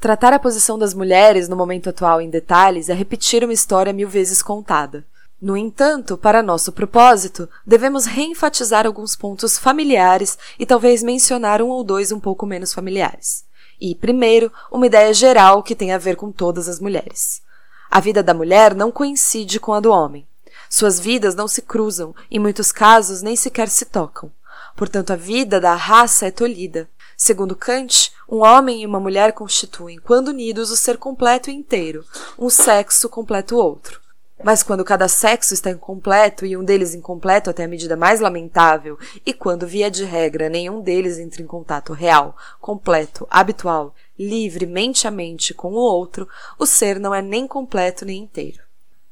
Tratar 0.00 0.32
a 0.32 0.38
posição 0.38 0.76
das 0.76 0.92
mulheres 0.92 1.48
no 1.48 1.54
momento 1.54 1.88
atual 1.88 2.20
em 2.20 2.28
detalhes 2.28 2.88
é 2.88 2.94
repetir 2.94 3.44
uma 3.44 3.52
história 3.52 3.92
mil 3.92 4.08
vezes 4.08 4.42
contada. 4.42 5.06
No 5.40 5.56
entanto, 5.56 6.16
para 6.16 6.42
nosso 6.42 6.72
propósito, 6.72 7.48
devemos 7.64 8.06
reenfatizar 8.06 8.86
alguns 8.86 9.14
pontos 9.14 9.56
familiares 9.56 10.36
e 10.58 10.66
talvez 10.66 11.04
mencionar 11.04 11.62
um 11.62 11.68
ou 11.68 11.84
dois 11.84 12.10
um 12.10 12.18
pouco 12.18 12.44
menos 12.44 12.74
familiares. 12.74 13.44
E, 13.80 13.94
primeiro, 13.94 14.50
uma 14.72 14.86
ideia 14.86 15.14
geral 15.14 15.62
que 15.62 15.76
tem 15.76 15.92
a 15.92 15.98
ver 15.98 16.16
com 16.16 16.32
todas 16.32 16.68
as 16.68 16.80
mulheres. 16.80 17.40
A 17.88 18.00
vida 18.00 18.22
da 18.22 18.34
mulher 18.34 18.74
não 18.74 18.90
coincide 18.90 19.60
com 19.60 19.72
a 19.72 19.80
do 19.80 19.92
homem. 19.92 20.26
Suas 20.68 20.98
vidas 20.98 21.34
não 21.34 21.48
se 21.48 21.62
cruzam, 21.62 22.14
em 22.30 22.38
muitos 22.38 22.72
casos 22.72 23.22
nem 23.22 23.36
sequer 23.36 23.68
se 23.68 23.84
tocam. 23.84 24.30
Portanto, 24.76 25.12
a 25.12 25.16
vida 25.16 25.60
da 25.60 25.74
raça 25.74 26.26
é 26.26 26.30
tolhida. 26.30 26.88
Segundo 27.16 27.56
Kant, 27.56 28.12
um 28.28 28.44
homem 28.44 28.82
e 28.82 28.86
uma 28.86 29.00
mulher 29.00 29.32
constituem, 29.32 29.98
quando 29.98 30.28
unidos, 30.28 30.70
o 30.70 30.76
ser 30.76 30.98
completo 30.98 31.50
e 31.50 31.54
inteiro, 31.54 32.04
um 32.38 32.50
sexo 32.50 33.08
completa 33.08 33.54
o 33.54 33.58
outro. 33.58 34.00
Mas 34.44 34.62
quando 34.62 34.84
cada 34.84 35.08
sexo 35.08 35.54
está 35.54 35.70
incompleto 35.70 36.44
e 36.44 36.56
um 36.56 36.62
deles 36.62 36.94
incompleto 36.94 37.48
até 37.48 37.64
a 37.64 37.68
medida 37.68 37.96
mais 37.96 38.20
lamentável, 38.20 38.98
e 39.24 39.32
quando, 39.32 39.66
via 39.66 39.90
de 39.90 40.04
regra, 40.04 40.50
nenhum 40.50 40.82
deles 40.82 41.18
entra 41.18 41.40
em 41.40 41.46
contato 41.46 41.94
real, 41.94 42.36
completo, 42.60 43.26
habitual, 43.30 43.94
livre, 44.18 44.66
mente 44.66 45.08
a 45.08 45.10
mente 45.10 45.54
com 45.54 45.72
o 45.72 45.76
outro, 45.76 46.28
o 46.58 46.66
ser 46.66 47.00
não 47.00 47.14
é 47.14 47.22
nem 47.22 47.46
completo 47.46 48.04
nem 48.04 48.22
inteiro. 48.22 48.65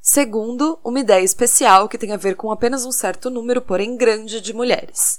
Segundo, 0.06 0.78
uma 0.84 1.00
ideia 1.00 1.24
especial 1.24 1.88
que 1.88 1.96
tem 1.96 2.12
a 2.12 2.18
ver 2.18 2.36
com 2.36 2.52
apenas 2.52 2.84
um 2.84 2.92
certo 2.92 3.30
número, 3.30 3.62
porém 3.62 3.96
grande, 3.96 4.38
de 4.38 4.52
mulheres. 4.52 5.18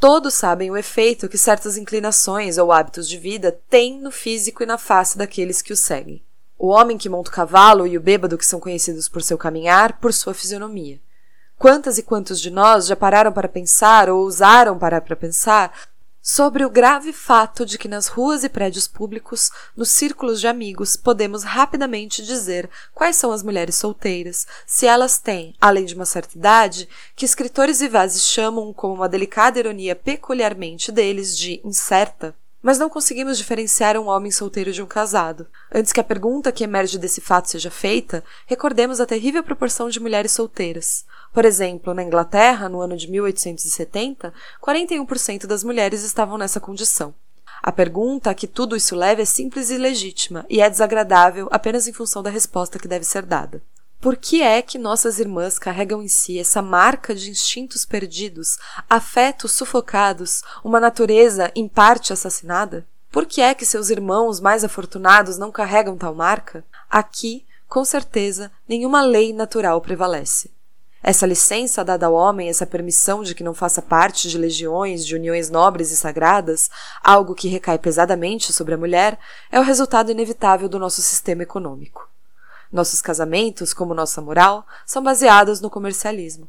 Todos 0.00 0.32
sabem 0.32 0.70
o 0.70 0.78
efeito 0.78 1.28
que 1.28 1.36
certas 1.36 1.76
inclinações 1.76 2.56
ou 2.56 2.72
hábitos 2.72 3.06
de 3.06 3.18
vida 3.18 3.52
têm 3.68 4.00
no 4.00 4.10
físico 4.10 4.62
e 4.62 4.66
na 4.66 4.78
face 4.78 5.18
daqueles 5.18 5.60
que 5.60 5.74
o 5.74 5.76
seguem. 5.76 6.24
O 6.58 6.68
homem 6.68 6.96
que 6.96 7.06
monta 7.06 7.28
o 7.28 7.34
cavalo 7.34 7.86
e 7.86 7.98
o 7.98 8.00
bêbado 8.00 8.38
que 8.38 8.46
são 8.46 8.58
conhecidos 8.58 9.10
por 9.10 9.22
seu 9.22 9.36
caminhar, 9.36 10.00
por 10.00 10.10
sua 10.10 10.32
fisionomia. 10.32 10.98
Quantas 11.58 11.98
e 11.98 12.02
quantos 12.02 12.40
de 12.40 12.50
nós 12.50 12.86
já 12.86 12.96
pararam 12.96 13.30
para 13.30 13.46
pensar 13.46 14.08
ou 14.08 14.22
ousaram 14.22 14.78
parar 14.78 15.02
para 15.02 15.14
pensar 15.14 15.70
sobre 16.26 16.64
o 16.64 16.70
grave 16.70 17.12
fato 17.12 17.66
de 17.66 17.76
que 17.76 17.86
nas 17.86 18.06
ruas 18.06 18.44
e 18.44 18.48
prédios 18.48 18.88
públicos, 18.88 19.50
nos 19.76 19.90
círculos 19.90 20.40
de 20.40 20.46
amigos, 20.46 20.96
podemos 20.96 21.42
rapidamente 21.44 22.24
dizer 22.24 22.70
quais 22.94 23.16
são 23.16 23.30
as 23.30 23.42
mulheres 23.42 23.74
solteiras, 23.74 24.46
se 24.66 24.86
elas 24.86 25.18
têm, 25.18 25.54
além 25.60 25.84
de 25.84 25.94
uma 25.94 26.06
certa 26.06 26.38
idade, 26.38 26.88
que 27.14 27.26
escritores 27.26 27.80
vivazes 27.80 28.22
chamam 28.22 28.72
com 28.72 28.94
uma 28.94 29.06
delicada 29.06 29.58
ironia 29.58 29.94
peculiarmente 29.94 30.90
deles 30.90 31.36
de 31.36 31.60
incerta. 31.62 32.34
Mas 32.64 32.78
não 32.78 32.88
conseguimos 32.88 33.36
diferenciar 33.36 33.94
um 33.98 34.06
homem 34.06 34.30
solteiro 34.30 34.72
de 34.72 34.82
um 34.82 34.86
casado. 34.86 35.46
Antes 35.70 35.92
que 35.92 36.00
a 36.00 36.04
pergunta 36.04 36.50
que 36.50 36.64
emerge 36.64 36.96
desse 36.96 37.20
fato 37.20 37.50
seja 37.50 37.70
feita, 37.70 38.24
recordemos 38.46 39.02
a 39.02 39.06
terrível 39.06 39.42
proporção 39.42 39.90
de 39.90 40.00
mulheres 40.00 40.32
solteiras. 40.32 41.04
Por 41.30 41.44
exemplo, 41.44 41.92
na 41.92 42.02
Inglaterra, 42.02 42.66
no 42.66 42.80
ano 42.80 42.96
de 42.96 43.10
1870, 43.10 44.32
41% 44.62 45.44
das 45.44 45.62
mulheres 45.62 46.02
estavam 46.04 46.38
nessa 46.38 46.58
condição. 46.58 47.14
A 47.62 47.70
pergunta 47.70 48.30
a 48.30 48.34
que 48.34 48.46
tudo 48.46 48.74
isso 48.74 48.96
leva 48.96 49.20
é 49.20 49.26
simples 49.26 49.68
e 49.68 49.76
legítima, 49.76 50.46
e 50.48 50.62
é 50.62 50.70
desagradável 50.70 51.48
apenas 51.50 51.86
em 51.86 51.92
função 51.92 52.22
da 52.22 52.30
resposta 52.30 52.78
que 52.78 52.88
deve 52.88 53.04
ser 53.04 53.26
dada. 53.26 53.62
Por 54.00 54.16
que 54.16 54.42
é 54.42 54.60
que 54.60 54.78
nossas 54.78 55.18
irmãs 55.18 55.58
carregam 55.58 56.02
em 56.02 56.08
si 56.08 56.38
essa 56.38 56.60
marca 56.60 57.14
de 57.14 57.30
instintos 57.30 57.86
perdidos, 57.86 58.58
afetos 58.88 59.52
sufocados, 59.52 60.42
uma 60.62 60.78
natureza 60.78 61.50
em 61.54 61.66
parte 61.66 62.12
assassinada? 62.12 62.86
Por 63.10 63.26
que 63.26 63.40
é 63.40 63.54
que 63.54 63.64
seus 63.64 63.90
irmãos 63.90 64.40
mais 64.40 64.64
afortunados 64.64 65.38
não 65.38 65.52
carregam 65.52 65.96
tal 65.96 66.14
marca? 66.14 66.64
Aqui, 66.90 67.46
com 67.68 67.84
certeza, 67.84 68.50
nenhuma 68.68 69.02
lei 69.02 69.32
natural 69.32 69.80
prevalece. 69.80 70.50
Essa 71.06 71.26
licença 71.26 71.84
dada 71.84 72.06
ao 72.06 72.14
homem, 72.14 72.48
essa 72.48 72.66
permissão 72.66 73.22
de 73.22 73.34
que 73.34 73.44
não 73.44 73.52
faça 73.52 73.82
parte 73.82 74.26
de 74.26 74.38
legiões, 74.38 75.04
de 75.04 75.14
uniões 75.14 75.50
nobres 75.50 75.90
e 75.90 75.96
sagradas, 75.96 76.70
algo 77.02 77.34
que 77.34 77.46
recai 77.46 77.78
pesadamente 77.78 78.54
sobre 78.54 78.72
a 78.72 78.78
mulher, 78.78 79.18
é 79.52 79.60
o 79.60 79.62
resultado 79.62 80.10
inevitável 80.10 80.66
do 80.66 80.78
nosso 80.78 81.02
sistema 81.02 81.42
econômico. 81.42 82.08
Nossos 82.74 83.00
casamentos, 83.00 83.72
como 83.72 83.94
nossa 83.94 84.20
moral, 84.20 84.66
são 84.84 85.00
baseados 85.00 85.60
no 85.60 85.70
comercialismo. 85.70 86.48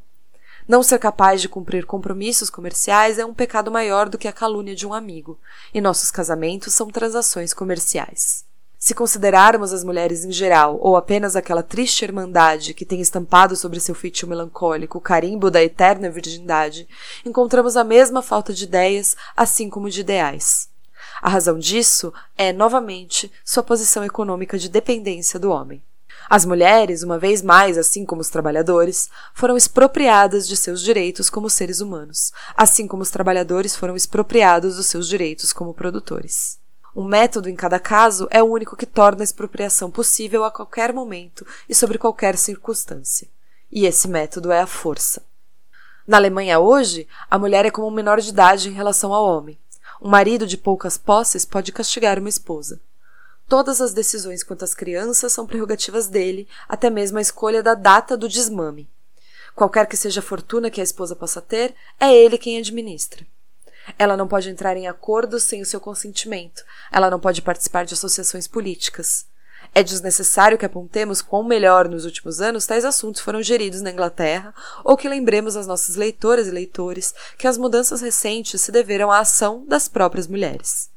Não 0.67 0.81
ser 0.81 0.97
capaz 0.97 1.39
de 1.39 1.47
cumprir 1.47 1.85
compromissos 1.85 2.49
comerciais 2.49 3.19
é 3.19 3.25
um 3.25 3.31
pecado 3.31 3.69
maior 3.69 4.09
do 4.09 4.17
que 4.17 4.27
a 4.27 4.33
calúnia 4.33 4.73
de 4.73 4.87
um 4.87 4.93
amigo, 4.95 5.37
e 5.71 5.79
nossos 5.79 6.09
casamentos 6.09 6.73
são 6.73 6.89
transações 6.89 7.53
comerciais. 7.53 8.43
Se 8.75 8.95
considerarmos 8.95 9.71
as 9.71 9.83
mulheres 9.83 10.25
em 10.25 10.31
geral, 10.31 10.79
ou 10.81 10.97
apenas 10.97 11.35
aquela 11.35 11.61
triste 11.61 12.01
irmandade 12.01 12.73
que 12.73 12.87
tem 12.87 12.99
estampado 12.99 13.55
sobre 13.55 13.79
seu 13.79 13.93
feitio 13.93 14.27
melancólico 14.27 14.97
o 14.97 15.01
carimbo 15.01 15.51
da 15.51 15.61
eterna 15.61 16.09
virgindade, 16.09 16.87
encontramos 17.23 17.77
a 17.77 17.83
mesma 17.83 18.23
falta 18.23 18.51
de 18.51 18.63
ideias, 18.63 19.15
assim 19.37 19.69
como 19.69 19.91
de 19.91 20.01
ideais. 20.01 20.69
A 21.21 21.29
razão 21.29 21.59
disso 21.59 22.11
é, 22.35 22.51
novamente, 22.51 23.31
sua 23.45 23.61
posição 23.61 24.03
econômica 24.03 24.57
de 24.57 24.67
dependência 24.67 25.39
do 25.39 25.51
homem. 25.51 25.83
As 26.29 26.45
mulheres, 26.45 27.03
uma 27.03 27.19
vez 27.19 27.41
mais, 27.41 27.77
assim 27.77 28.05
como 28.05 28.21
os 28.21 28.29
trabalhadores, 28.29 29.09
foram 29.33 29.55
expropriadas 29.55 30.47
de 30.47 30.57
seus 30.57 30.81
direitos 30.81 31.29
como 31.29 31.49
seres 31.49 31.81
humanos, 31.81 32.31
assim 32.55 32.87
como 32.87 33.03
os 33.03 33.11
trabalhadores 33.11 33.75
foram 33.75 33.95
expropriados 33.95 34.75
dos 34.77 34.87
seus 34.87 35.07
direitos 35.07 35.53
como 35.53 35.73
produtores. 35.73 36.57
Um 36.95 37.03
método 37.03 37.49
em 37.49 37.55
cada 37.55 37.79
caso 37.79 38.27
é 38.31 38.41
o 38.41 38.47
único 38.47 38.75
que 38.75 38.85
torna 38.85 39.21
a 39.21 39.25
expropriação 39.25 39.91
possível 39.91 40.43
a 40.45 40.51
qualquer 40.51 40.93
momento 40.93 41.45
e 41.67 41.75
sobre 41.75 41.97
qualquer 41.97 42.37
circunstância. 42.37 43.27
E 43.71 43.85
esse 43.85 44.07
método 44.07 44.51
é 44.51 44.61
a 44.61 44.67
força. 44.67 45.21
Na 46.07 46.17
Alemanha 46.17 46.59
hoje, 46.59 47.07
a 47.29 47.37
mulher 47.37 47.65
é 47.65 47.71
como 47.71 47.87
um 47.87 47.91
menor 47.91 48.21
de 48.21 48.29
idade 48.29 48.69
em 48.69 48.73
relação 48.73 49.13
ao 49.13 49.25
homem. 49.25 49.59
Um 50.01 50.07
marido 50.07 50.47
de 50.47 50.57
poucas 50.57 50.97
posses 50.97 51.43
pode 51.43 51.71
castigar 51.71 52.17
uma 52.17 52.29
esposa. 52.29 52.79
Todas 53.47 53.79
as 53.79 53.93
decisões 53.93 54.43
quanto 54.43 54.65
às 54.65 54.73
crianças 54.73 55.31
são 55.31 55.45
prerrogativas 55.45 56.07
dele, 56.07 56.47
até 56.67 56.89
mesmo 56.89 57.19
a 57.19 57.21
escolha 57.21 57.61
da 57.61 57.75
data 57.75 58.17
do 58.17 58.27
desmame. 58.27 58.89
Qualquer 59.55 59.85
que 59.87 59.95
seja 59.95 60.19
a 60.19 60.23
fortuna 60.23 60.71
que 60.71 60.81
a 60.81 60.83
esposa 60.83 61.15
possa 61.15 61.41
ter, 61.41 61.75
é 61.99 62.13
ele 62.13 62.37
quem 62.37 62.57
administra. 62.57 63.25
Ela 63.99 64.17
não 64.17 64.27
pode 64.27 64.49
entrar 64.49 64.75
em 64.75 64.87
acordos 64.87 65.43
sem 65.43 65.61
o 65.61 65.65
seu 65.65 65.79
consentimento. 65.79 66.63
Ela 66.91 67.09
não 67.09 67.19
pode 67.19 67.41
participar 67.41 67.85
de 67.85 67.93
associações 67.93 68.47
políticas. 68.47 69.27
É 69.73 69.83
desnecessário 69.83 70.57
que 70.57 70.65
apontemos 70.65 71.21
quão 71.21 71.43
melhor 71.43 71.87
nos 71.87 72.05
últimos 72.05 72.41
anos 72.41 72.65
tais 72.65 72.83
assuntos 72.83 73.21
foram 73.21 73.41
geridos 73.41 73.81
na 73.81 73.91
Inglaterra, 73.91 74.53
ou 74.83 74.97
que 74.97 75.09
lembremos 75.09 75.55
às 75.55 75.67
nossas 75.67 75.95
leitoras 75.95 76.47
e 76.47 76.51
leitores 76.51 77.13
que 77.37 77.47
as 77.47 77.57
mudanças 77.57 78.01
recentes 78.01 78.61
se 78.61 78.71
deveram 78.71 79.11
à 79.11 79.19
ação 79.19 79.65
das 79.67 79.87
próprias 79.87 80.27
mulheres. 80.27 80.89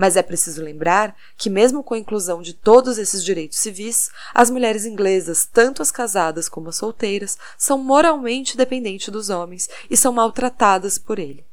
Mas 0.00 0.16
é 0.16 0.22
preciso 0.22 0.62
lembrar 0.62 1.14
que, 1.36 1.50
mesmo 1.50 1.82
com 1.84 1.92
a 1.92 1.98
inclusão 1.98 2.40
de 2.40 2.54
todos 2.54 2.96
esses 2.96 3.22
direitos 3.22 3.58
civis, 3.58 4.10
as 4.32 4.48
mulheres 4.48 4.86
inglesas, 4.86 5.44
tanto 5.44 5.82
as 5.82 5.92
casadas 5.92 6.48
como 6.48 6.70
as 6.70 6.76
solteiras, 6.76 7.36
são 7.58 7.76
moralmente 7.76 8.56
dependentes 8.56 9.10
dos 9.10 9.28
homens 9.28 9.68
e 9.90 9.98
são 9.98 10.10
maltratadas 10.10 10.96
por 10.96 11.18
ele. 11.18 11.44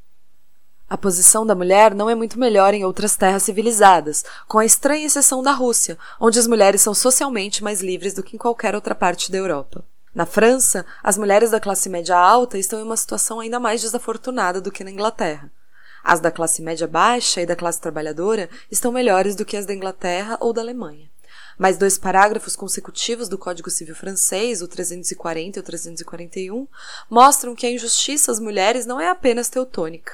A 0.89 0.98
posição 0.98 1.46
da 1.46 1.54
mulher 1.54 1.94
não 1.94 2.10
é 2.10 2.16
muito 2.16 2.39
melhor 2.39 2.74
em 2.74 2.86
outras 2.86 3.18
terras 3.18 3.44
civilizadas, 3.44 4.24
com 4.48 4.60
a 4.60 4.66
estranha 4.66 5.08
exceção 5.08 5.44
da 5.44 5.51
Rússia, 5.51 5.98
onde 6.18 6.39
as 6.39 6.48
mulheres 6.48 6.82
são 6.82 6.94
socialmente 6.94 7.62
mais 7.62 7.82
livres 7.82 8.13
do 8.13 8.24
que 8.24 8.38
em 8.38 8.39
qualquer 8.39 8.74
outra 8.75 8.96
parte 8.96 9.30
da 9.30 9.38
Europa. 9.38 9.84
Na 10.16 10.25
França, 10.25 10.86
as 11.04 11.18
mulheres 11.18 11.51
da 11.51 11.60
classe 11.60 11.89
média 11.89 12.18
alta 12.18 12.58
estão 12.58 12.80
em 12.80 12.84
uma 12.84 12.96
situação 12.96 13.42
ainda 13.42 13.60
mais 13.60 13.82
desafortunada 13.82 14.62
do 14.62 14.72
que 14.72 14.86
na 14.86 14.92
Inglaterra. 14.92 15.51
As 16.10 16.22
da 16.22 16.32
classe 16.32 16.62
média 16.62 16.88
baixa 16.88 17.42
e 17.42 17.46
da 17.46 17.54
classe 17.54 17.82
trabalhadora 17.82 18.50
estão 18.72 18.94
melhores 18.94 19.36
do 19.36 19.44
que 19.44 19.58
as 19.58 19.66
da 19.66 19.74
Inglaterra 19.74 20.38
ou 20.40 20.54
da 20.54 20.62
Alemanha. 20.62 21.12
Mas 21.58 21.78
dois 21.78 21.98
parágrafos 21.98 22.56
consecutivos 22.56 23.28
do 23.28 23.38
Código 23.38 23.70
Civil 23.70 23.94
francês, 23.94 24.62
o 24.62 24.70
340 24.70 25.60
e 25.60 25.62
o 25.62 25.64
341, 25.64 26.66
mostram 27.10 27.54
que 27.54 27.68
a 27.68 27.72
injustiça 27.72 28.32
às 28.32 28.40
mulheres 28.40 28.86
não 28.86 29.02
é 29.02 29.10
apenas 29.10 29.50
teutônica. 29.50 30.14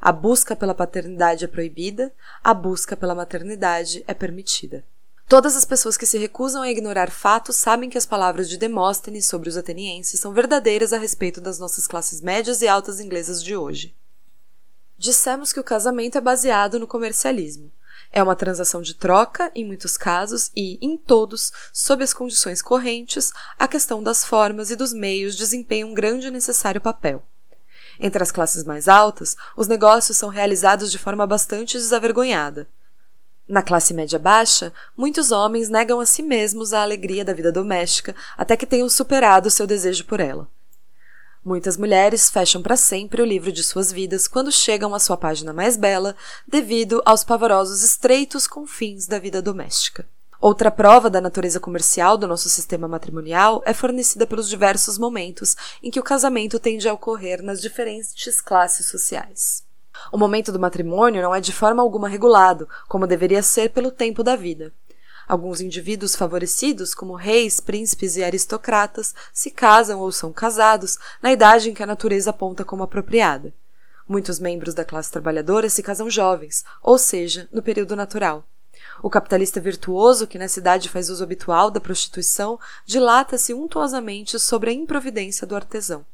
A 0.00 0.12
busca 0.12 0.54
pela 0.54 0.76
paternidade 0.76 1.44
é 1.44 1.48
proibida, 1.48 2.12
a 2.44 2.54
busca 2.54 2.96
pela 2.96 3.12
maternidade 3.12 4.04
é 4.06 4.14
permitida. 4.14 4.84
Todas 5.26 5.56
as 5.56 5.64
pessoas 5.64 5.96
que 5.96 6.06
se 6.06 6.18
recusam 6.18 6.62
a 6.62 6.70
ignorar 6.70 7.10
fatos 7.10 7.56
sabem 7.56 7.90
que 7.90 7.98
as 7.98 8.06
palavras 8.06 8.48
de 8.48 8.56
Demóstenes 8.56 9.26
sobre 9.26 9.48
os 9.48 9.56
atenienses 9.56 10.20
são 10.20 10.32
verdadeiras 10.32 10.92
a 10.92 10.98
respeito 10.98 11.40
das 11.40 11.58
nossas 11.58 11.88
classes 11.88 12.20
médias 12.20 12.62
e 12.62 12.68
altas 12.68 13.00
inglesas 13.00 13.42
de 13.42 13.56
hoje. 13.56 13.92
Dissemos 15.02 15.52
que 15.52 15.58
o 15.58 15.64
casamento 15.64 16.16
é 16.16 16.20
baseado 16.20 16.78
no 16.78 16.86
comercialismo. 16.86 17.72
É 18.12 18.22
uma 18.22 18.36
transação 18.36 18.80
de 18.80 18.94
troca, 18.94 19.50
em 19.52 19.66
muitos 19.66 19.96
casos, 19.96 20.48
e, 20.54 20.78
em 20.80 20.96
todos, 20.96 21.52
sob 21.72 22.04
as 22.04 22.14
condições 22.14 22.62
correntes, 22.62 23.32
a 23.58 23.66
questão 23.66 24.00
das 24.00 24.24
formas 24.24 24.70
e 24.70 24.76
dos 24.76 24.92
meios 24.92 25.34
desempenha 25.34 25.88
um 25.88 25.92
grande 25.92 26.28
e 26.28 26.30
necessário 26.30 26.80
papel. 26.80 27.20
Entre 27.98 28.22
as 28.22 28.30
classes 28.30 28.62
mais 28.62 28.86
altas, 28.86 29.36
os 29.56 29.66
negócios 29.66 30.16
são 30.16 30.28
realizados 30.28 30.88
de 30.92 30.98
forma 30.98 31.26
bastante 31.26 31.76
desavergonhada. 31.76 32.68
Na 33.48 33.60
classe 33.60 33.92
média 33.92 34.20
baixa, 34.20 34.72
muitos 34.96 35.32
homens 35.32 35.68
negam 35.68 35.98
a 35.98 36.06
si 36.06 36.22
mesmos 36.22 36.72
a 36.72 36.80
alegria 36.80 37.24
da 37.24 37.32
vida 37.32 37.50
doméstica 37.50 38.14
até 38.38 38.56
que 38.56 38.66
tenham 38.66 38.88
superado 38.88 39.50
seu 39.50 39.66
desejo 39.66 40.04
por 40.04 40.20
ela. 40.20 40.48
Muitas 41.44 41.76
mulheres 41.76 42.30
fecham 42.30 42.62
para 42.62 42.76
sempre 42.76 43.20
o 43.20 43.24
livro 43.24 43.50
de 43.50 43.64
suas 43.64 43.90
vidas 43.90 44.28
quando 44.28 44.52
chegam 44.52 44.94
à 44.94 45.00
sua 45.00 45.16
página 45.16 45.52
mais 45.52 45.76
bela, 45.76 46.14
devido 46.46 47.02
aos 47.04 47.24
pavorosos 47.24 47.82
estreitos 47.82 48.46
confins 48.46 49.08
da 49.08 49.18
vida 49.18 49.42
doméstica. 49.42 50.06
Outra 50.40 50.70
prova 50.70 51.10
da 51.10 51.20
natureza 51.20 51.58
comercial 51.58 52.16
do 52.16 52.28
nosso 52.28 52.48
sistema 52.48 52.86
matrimonial 52.86 53.60
é 53.66 53.74
fornecida 53.74 54.24
pelos 54.24 54.48
diversos 54.48 54.98
momentos 54.98 55.56
em 55.82 55.90
que 55.90 55.98
o 55.98 56.04
casamento 56.04 56.60
tende 56.60 56.88
a 56.88 56.92
ocorrer 56.92 57.42
nas 57.42 57.60
diferentes 57.60 58.40
classes 58.40 58.86
sociais. 58.86 59.64
O 60.12 60.18
momento 60.18 60.52
do 60.52 60.60
matrimônio 60.60 61.22
não 61.22 61.34
é 61.34 61.40
de 61.40 61.52
forma 61.52 61.82
alguma 61.82 62.08
regulado, 62.08 62.68
como 62.88 63.06
deveria 63.06 63.42
ser 63.42 63.70
pelo 63.70 63.90
tempo 63.90 64.22
da 64.22 64.36
vida. 64.36 64.72
Alguns 65.32 65.62
indivíduos 65.62 66.14
favorecidos, 66.14 66.94
como 66.94 67.14
reis, 67.14 67.58
príncipes 67.58 68.18
e 68.18 68.22
aristocratas, 68.22 69.14
se 69.32 69.50
casam 69.50 69.98
ou 69.98 70.12
são 70.12 70.30
casados 70.30 70.98
na 71.22 71.32
idade 71.32 71.70
em 71.70 71.72
que 71.72 71.82
a 71.82 71.86
natureza 71.86 72.28
aponta 72.28 72.66
como 72.66 72.82
apropriada. 72.82 73.50
Muitos 74.06 74.38
membros 74.38 74.74
da 74.74 74.84
classe 74.84 75.10
trabalhadora 75.10 75.70
se 75.70 75.82
casam 75.82 76.10
jovens, 76.10 76.66
ou 76.82 76.98
seja, 76.98 77.48
no 77.50 77.62
período 77.62 77.96
natural. 77.96 78.44
O 79.02 79.08
capitalista 79.08 79.58
virtuoso, 79.58 80.26
que 80.26 80.36
nessa 80.36 80.60
idade 80.60 80.90
faz 80.90 81.08
uso 81.08 81.24
habitual 81.24 81.70
da 81.70 81.80
prostituição, 81.80 82.60
dilata-se 82.84 83.54
untuosamente 83.54 84.38
sobre 84.38 84.68
a 84.68 84.74
improvidência 84.74 85.46
do 85.46 85.56
artesão. 85.56 86.04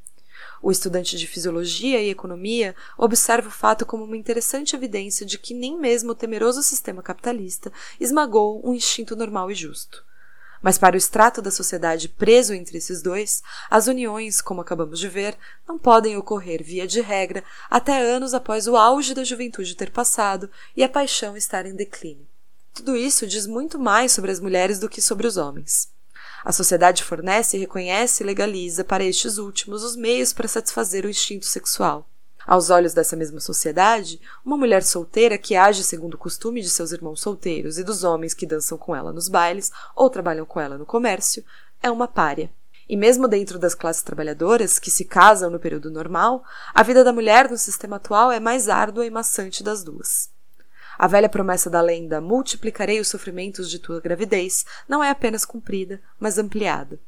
O 0.62 0.70
estudante 0.70 1.16
de 1.16 1.26
fisiologia 1.26 2.00
e 2.00 2.10
economia 2.10 2.74
observa 2.96 3.48
o 3.48 3.52
fato 3.52 3.86
como 3.86 4.04
uma 4.04 4.16
interessante 4.16 4.74
evidência 4.74 5.24
de 5.24 5.38
que 5.38 5.54
nem 5.54 5.78
mesmo 5.78 6.12
o 6.12 6.14
temeroso 6.14 6.62
sistema 6.62 7.02
capitalista 7.02 7.72
esmagou 8.00 8.60
um 8.64 8.74
instinto 8.74 9.14
normal 9.14 9.50
e 9.50 9.54
justo. 9.54 10.04
Mas 10.60 10.76
para 10.76 10.94
o 10.94 10.98
extrato 10.98 11.40
da 11.40 11.50
sociedade 11.50 12.08
preso 12.08 12.52
entre 12.52 12.78
esses 12.78 13.00
dois, 13.00 13.42
as 13.70 13.86
uniões, 13.86 14.40
como 14.40 14.60
acabamos 14.60 14.98
de 14.98 15.08
ver, 15.08 15.36
não 15.66 15.78
podem 15.78 16.16
ocorrer 16.16 16.62
via 16.62 16.86
de 16.86 17.00
regra 17.00 17.44
até 17.70 18.02
anos 18.02 18.34
após 18.34 18.66
o 18.66 18.76
auge 18.76 19.14
da 19.14 19.22
juventude 19.22 19.76
ter 19.76 19.90
passado 19.90 20.50
e 20.76 20.82
a 20.82 20.88
paixão 20.88 21.36
estar 21.36 21.64
em 21.64 21.76
declínio. 21.76 22.26
Tudo 22.74 22.96
isso 22.96 23.26
diz 23.26 23.46
muito 23.46 23.78
mais 23.78 24.12
sobre 24.12 24.30
as 24.30 24.40
mulheres 24.40 24.78
do 24.78 24.88
que 24.88 25.00
sobre 25.00 25.26
os 25.26 25.36
homens. 25.36 25.88
A 26.48 26.52
sociedade 26.52 27.04
fornece, 27.04 27.58
reconhece 27.58 28.22
e 28.22 28.26
legaliza 28.26 28.82
para 28.82 29.04
estes 29.04 29.36
últimos 29.36 29.82
os 29.82 29.94
meios 29.94 30.32
para 30.32 30.48
satisfazer 30.48 31.04
o 31.04 31.10
instinto 31.10 31.44
sexual. 31.44 32.08
Aos 32.46 32.70
olhos 32.70 32.94
dessa 32.94 33.14
mesma 33.14 33.38
sociedade, 33.38 34.18
uma 34.42 34.56
mulher 34.56 34.82
solteira 34.82 35.36
que 35.36 35.54
age 35.54 35.84
segundo 35.84 36.14
o 36.14 36.18
costume 36.18 36.62
de 36.62 36.70
seus 36.70 36.90
irmãos 36.90 37.20
solteiros 37.20 37.76
e 37.76 37.84
dos 37.84 38.02
homens 38.02 38.32
que 38.32 38.46
dançam 38.46 38.78
com 38.78 38.96
ela 38.96 39.12
nos 39.12 39.28
bailes 39.28 39.70
ou 39.94 40.08
trabalham 40.08 40.46
com 40.46 40.58
ela 40.58 40.78
no 40.78 40.86
comércio 40.86 41.44
é 41.82 41.90
uma 41.90 42.08
pária. 42.08 42.50
E 42.88 42.96
mesmo 42.96 43.28
dentro 43.28 43.58
das 43.58 43.74
classes 43.74 44.02
trabalhadoras, 44.02 44.78
que 44.78 44.90
se 44.90 45.04
casam 45.04 45.50
no 45.50 45.60
período 45.60 45.90
normal, 45.90 46.42
a 46.72 46.82
vida 46.82 47.04
da 47.04 47.12
mulher 47.12 47.50
no 47.50 47.58
sistema 47.58 47.96
atual 47.96 48.32
é 48.32 48.40
mais 48.40 48.70
árdua 48.70 49.04
e 49.04 49.10
maçante 49.10 49.62
das 49.62 49.84
duas. 49.84 50.30
A 50.98 51.06
velha 51.06 51.28
promessa 51.28 51.70
da 51.70 51.80
lenda 51.80 52.20
multiplicarei 52.20 52.98
os 52.98 53.06
sofrimentos 53.06 53.70
de 53.70 53.78
tua 53.78 54.00
gravidez 54.00 54.66
não 54.88 55.02
é 55.02 55.10
apenas 55.10 55.44
cumprida, 55.44 56.02
mas 56.18 56.38
ampliada. 56.38 56.98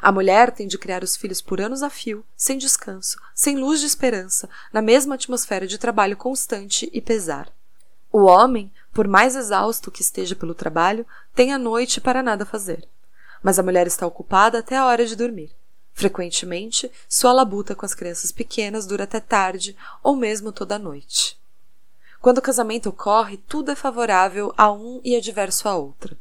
A 0.00 0.10
mulher 0.10 0.50
tem 0.50 0.66
de 0.66 0.76
criar 0.76 1.04
os 1.04 1.16
filhos 1.16 1.40
por 1.40 1.60
anos 1.60 1.84
a 1.84 1.88
fio, 1.88 2.24
sem 2.36 2.58
descanso, 2.58 3.16
sem 3.32 3.56
luz 3.56 3.78
de 3.78 3.86
esperança, 3.86 4.48
na 4.72 4.82
mesma 4.82 5.14
atmosfera 5.14 5.68
de 5.68 5.78
trabalho 5.78 6.16
constante 6.16 6.90
e 6.92 7.00
pesar. 7.00 7.48
O 8.10 8.24
homem, 8.24 8.72
por 8.92 9.06
mais 9.06 9.36
exausto 9.36 9.92
que 9.92 10.02
esteja 10.02 10.34
pelo 10.34 10.54
trabalho, 10.54 11.06
tem 11.32 11.52
a 11.52 11.58
noite 11.58 12.00
para 12.00 12.24
nada 12.24 12.44
fazer. 12.44 12.88
Mas 13.40 13.56
a 13.56 13.62
mulher 13.62 13.86
está 13.86 14.04
ocupada 14.04 14.58
até 14.58 14.76
a 14.76 14.86
hora 14.86 15.06
de 15.06 15.14
dormir. 15.14 15.52
Frequentemente, 15.94 16.90
sua 17.08 17.32
labuta 17.32 17.76
com 17.76 17.86
as 17.86 17.94
crianças 17.94 18.32
pequenas 18.32 18.84
dura 18.84 19.04
até 19.04 19.20
tarde 19.20 19.76
ou 20.02 20.16
mesmo 20.16 20.50
toda 20.50 20.74
a 20.74 20.78
noite. 20.80 21.40
Quando 22.22 22.38
o 22.38 22.42
casamento 22.42 22.88
ocorre, 22.88 23.36
tudo 23.36 23.72
é 23.72 23.74
favorável 23.74 24.54
a 24.56 24.70
um 24.70 25.00
e 25.02 25.16
adverso 25.16 25.68
a 25.68 25.76
outra. 25.76 26.16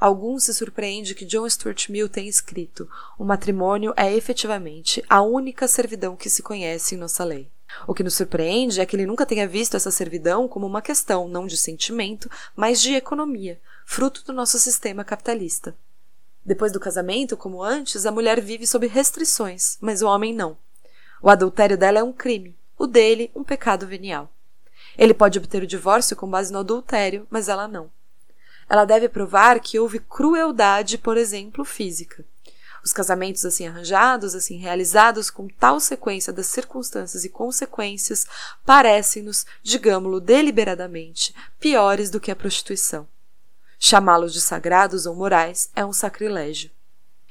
Alguns 0.00 0.44
se 0.44 0.54
surpreende 0.54 1.14
que 1.14 1.26
John 1.26 1.46
Stuart 1.46 1.90
Mill 1.90 2.08
tenha 2.08 2.30
escrito: 2.30 2.88
o 3.18 3.24
matrimônio 3.24 3.92
é 3.98 4.10
efetivamente 4.16 5.04
a 5.10 5.20
única 5.20 5.68
servidão 5.68 6.16
que 6.16 6.30
se 6.30 6.42
conhece 6.42 6.94
em 6.94 6.98
nossa 6.98 7.22
lei. 7.22 7.50
O 7.86 7.92
que 7.92 8.02
nos 8.02 8.14
surpreende 8.14 8.80
é 8.80 8.86
que 8.86 8.96
ele 8.96 9.04
nunca 9.04 9.26
tenha 9.26 9.46
visto 9.46 9.76
essa 9.76 9.90
servidão 9.90 10.48
como 10.48 10.66
uma 10.66 10.80
questão 10.80 11.28
não 11.28 11.46
de 11.46 11.58
sentimento, 11.58 12.30
mas 12.56 12.80
de 12.80 12.94
economia, 12.94 13.60
fruto 13.84 14.24
do 14.24 14.32
nosso 14.32 14.58
sistema 14.58 15.04
capitalista. 15.04 15.76
Depois 16.42 16.72
do 16.72 16.80
casamento, 16.80 17.36
como 17.36 17.62
antes, 17.62 18.06
a 18.06 18.10
mulher 18.10 18.40
vive 18.40 18.66
sob 18.66 18.86
restrições, 18.86 19.76
mas 19.82 20.00
o 20.00 20.08
homem 20.08 20.32
não. 20.32 20.56
O 21.20 21.28
adultério 21.28 21.76
dela 21.76 21.98
é 21.98 22.02
um 22.02 22.10
crime, 22.10 22.56
o 22.78 22.86
dele, 22.86 23.30
um 23.34 23.44
pecado 23.44 23.86
venial. 23.86 24.30
Ele 24.96 25.14
pode 25.14 25.38
obter 25.38 25.62
o 25.62 25.66
divórcio 25.66 26.16
com 26.16 26.28
base 26.28 26.52
no 26.52 26.58
adultério, 26.60 27.26
mas 27.30 27.48
ela 27.48 27.66
não 27.68 27.90
ela 28.70 28.84
deve 28.84 29.08
provar 29.08 29.58
que 29.58 29.80
houve 29.80 29.98
crueldade, 29.98 30.96
por 30.96 31.16
exemplo, 31.16 31.64
física. 31.64 32.24
Os 32.84 32.92
casamentos 32.92 33.44
assim 33.44 33.66
arranjados, 33.66 34.34
assim 34.34 34.58
realizados 34.58 35.28
com 35.28 35.48
tal 35.48 35.80
sequência 35.80 36.32
das 36.32 36.46
circunstâncias 36.46 37.24
e 37.24 37.28
consequências, 37.28 38.26
parecem-nos, 38.64 39.44
digamo-lo 39.60 40.20
deliberadamente, 40.20 41.34
piores 41.58 42.10
do 42.10 42.20
que 42.20 42.30
a 42.30 42.36
prostituição. 42.36 43.06
Chamá-los 43.76 44.32
de 44.32 44.40
sagrados 44.40 45.04
ou 45.04 45.16
morais 45.16 45.68
é 45.74 45.84
um 45.84 45.92
sacrilégio. 45.92 46.70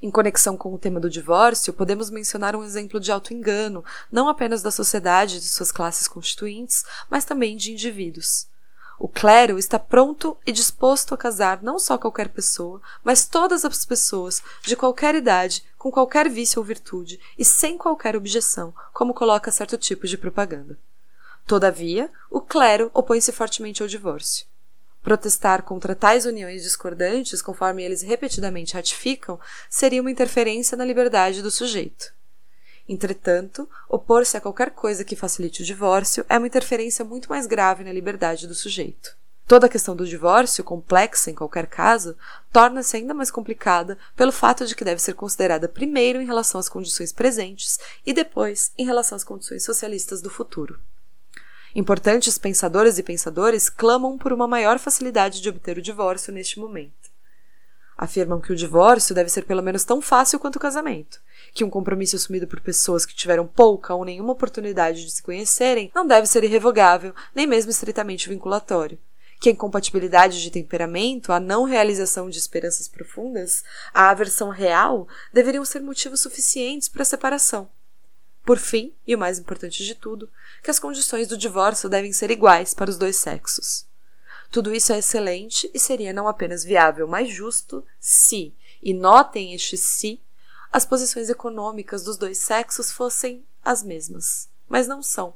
Em 0.01 0.09
conexão 0.09 0.55
com 0.55 0.73
o 0.73 0.77
tema 0.77 0.99
do 0.99 1.09
divórcio, 1.09 1.73
podemos 1.73 2.09
mencionar 2.09 2.55
um 2.55 2.63
exemplo 2.63 3.01
de 3.01 3.11
auto-engano, 3.11 3.83
não 4.09 4.29
apenas 4.29 4.61
da 4.61 4.71
sociedade 4.71 5.37
e 5.37 5.39
de 5.39 5.47
suas 5.47 5.73
classes 5.73 6.07
constituintes, 6.07 6.85
mas 7.09 7.25
também 7.25 7.57
de 7.57 7.73
indivíduos. 7.73 8.47
O 8.97 9.07
clero 9.07 9.57
está 9.57 9.77
pronto 9.77 10.37
e 10.45 10.51
disposto 10.51 11.13
a 11.13 11.17
casar 11.17 11.61
não 11.61 11.79
só 11.79 11.97
qualquer 11.97 12.29
pessoa, 12.29 12.81
mas 13.03 13.25
todas 13.25 13.65
as 13.65 13.85
pessoas, 13.85 14.41
de 14.61 14.75
qualquer 14.75 15.15
idade, 15.15 15.63
com 15.77 15.91
qualquer 15.91 16.29
vício 16.29 16.59
ou 16.59 16.65
virtude, 16.65 17.19
e 17.37 17.43
sem 17.43 17.77
qualquer 17.77 18.15
objeção, 18.15 18.73
como 18.93 19.13
coloca 19.13 19.51
certo 19.51 19.77
tipo 19.77 20.07
de 20.07 20.17
propaganda. 20.17 20.77
Todavia, 21.45 22.11
o 22.29 22.39
clero 22.41 22.91
opõe-se 22.93 23.31
fortemente 23.31 23.81
ao 23.81 23.87
divórcio. 23.87 24.45
Protestar 25.01 25.63
contra 25.63 25.95
tais 25.95 26.25
uniões 26.25 26.63
discordantes, 26.63 27.41
conforme 27.41 27.83
eles 27.83 28.01
repetidamente 28.01 28.73
ratificam, 28.73 29.39
seria 29.69 30.01
uma 30.01 30.11
interferência 30.11 30.77
na 30.77 30.85
liberdade 30.85 31.41
do 31.41 31.49
sujeito. 31.49 32.13
Entretanto, 32.87 33.69
opor-se 33.87 34.35
a 34.35 34.41
qualquer 34.41 34.71
coisa 34.71 35.05
que 35.05 35.15
facilite 35.15 35.61
o 35.61 35.65
divórcio 35.65 36.25
é 36.27 36.37
uma 36.37 36.47
interferência 36.47 37.05
muito 37.05 37.29
mais 37.29 37.45
grave 37.45 37.83
na 37.83 37.93
liberdade 37.93 38.47
do 38.47 38.55
sujeito. 38.55 39.15
Toda 39.49 39.65
a 39.65 39.69
questão 39.69 39.95
do 39.95 40.05
divórcio, 40.05 40.63
complexa 40.63 41.31
em 41.31 41.35
qualquer 41.35 41.65
caso, 41.65 42.15
torna-se 42.51 42.97
ainda 42.97 43.15
mais 43.15 43.31
complicada 43.31 43.97
pelo 44.15 44.31
fato 44.31 44.65
de 44.65 44.75
que 44.75 44.83
deve 44.83 45.01
ser 45.01 45.13
considerada 45.13 45.67
primeiro 45.67 46.21
em 46.21 46.25
relação 46.25 46.59
às 46.59 46.69
condições 46.69 47.11
presentes 47.11 47.79
e 48.05 48.13
depois 48.13 48.71
em 48.77 48.85
relação 48.85 49.15
às 49.15 49.23
condições 49.23 49.63
socialistas 49.63 50.21
do 50.21 50.29
futuro. 50.29 50.79
Importantes 51.75 52.37
pensadoras 52.37 52.97
e 52.97 53.03
pensadores 53.03 53.69
clamam 53.69 54.17
por 54.17 54.33
uma 54.33 54.47
maior 54.47 54.79
facilidade 54.79 55.39
de 55.39 55.49
obter 55.49 55.77
o 55.77 55.81
divórcio 55.81 56.33
neste 56.33 56.59
momento. 56.59 57.09
Afirmam 57.95 58.39
que 58.39 58.51
o 58.51 58.55
divórcio 58.55 59.13
deve 59.13 59.29
ser 59.29 59.43
pelo 59.43 59.61
menos 59.61 59.83
tão 59.83 60.01
fácil 60.01 60.39
quanto 60.39 60.55
o 60.55 60.59
casamento, 60.59 61.21
que 61.53 61.63
um 61.63 61.69
compromisso 61.69 62.15
assumido 62.15 62.47
por 62.47 62.61
pessoas 62.61 63.05
que 63.05 63.13
tiveram 63.13 63.45
pouca 63.45 63.93
ou 63.93 64.03
nenhuma 64.05 64.31
oportunidade 64.31 65.05
de 65.05 65.11
se 65.11 65.21
conhecerem 65.21 65.91
não 65.93 66.07
deve 66.07 66.25
ser 66.25 66.43
irrevogável, 66.43 67.13
nem 67.35 67.45
mesmo 67.45 67.69
estritamente 67.69 68.29
vinculatório. 68.29 68.97
Que 69.39 69.49
a 69.49 69.51
incompatibilidade 69.51 70.41
de 70.41 70.49
temperamento, 70.49 71.31
a 71.31 71.39
não 71.39 71.65
realização 71.65 72.29
de 72.29 72.39
esperanças 72.39 72.87
profundas, 72.87 73.63
a 73.93 74.09
aversão 74.09 74.49
real 74.49 75.07
deveriam 75.31 75.63
ser 75.63 75.81
motivos 75.81 76.21
suficientes 76.21 76.89
para 76.89 77.03
a 77.03 77.05
separação. 77.05 77.69
Por 78.45 78.57
fim, 78.57 78.93
e 79.05 79.15
o 79.15 79.17
mais 79.19 79.37
importante 79.37 79.83
de 79.83 79.93
tudo, 79.95 80.29
que 80.63 80.71
as 80.71 80.79
condições 80.79 81.27
do 81.27 81.37
divórcio 81.37 81.89
devem 81.89 82.11
ser 82.11 82.31
iguais 82.31 82.73
para 82.73 82.89
os 82.89 82.97
dois 82.97 83.15
sexos. 83.17 83.85
Tudo 84.51 84.73
isso 84.73 84.91
é 84.91 84.97
excelente 84.97 85.69
e 85.73 85.79
seria 85.79 86.11
não 86.11 86.27
apenas 86.27 86.63
viável, 86.63 87.07
mas 87.07 87.29
justo 87.29 87.85
se, 87.99 88.53
e 88.81 88.93
notem 88.93 89.53
este 89.53 89.77
se, 89.77 90.19
as 90.71 90.85
posições 90.85 91.29
econômicas 91.29 92.03
dos 92.03 92.17
dois 92.17 92.39
sexos 92.39 92.91
fossem 92.91 93.43
as 93.63 93.83
mesmas, 93.83 94.49
mas 94.67 94.87
não 94.87 95.03
são. 95.03 95.35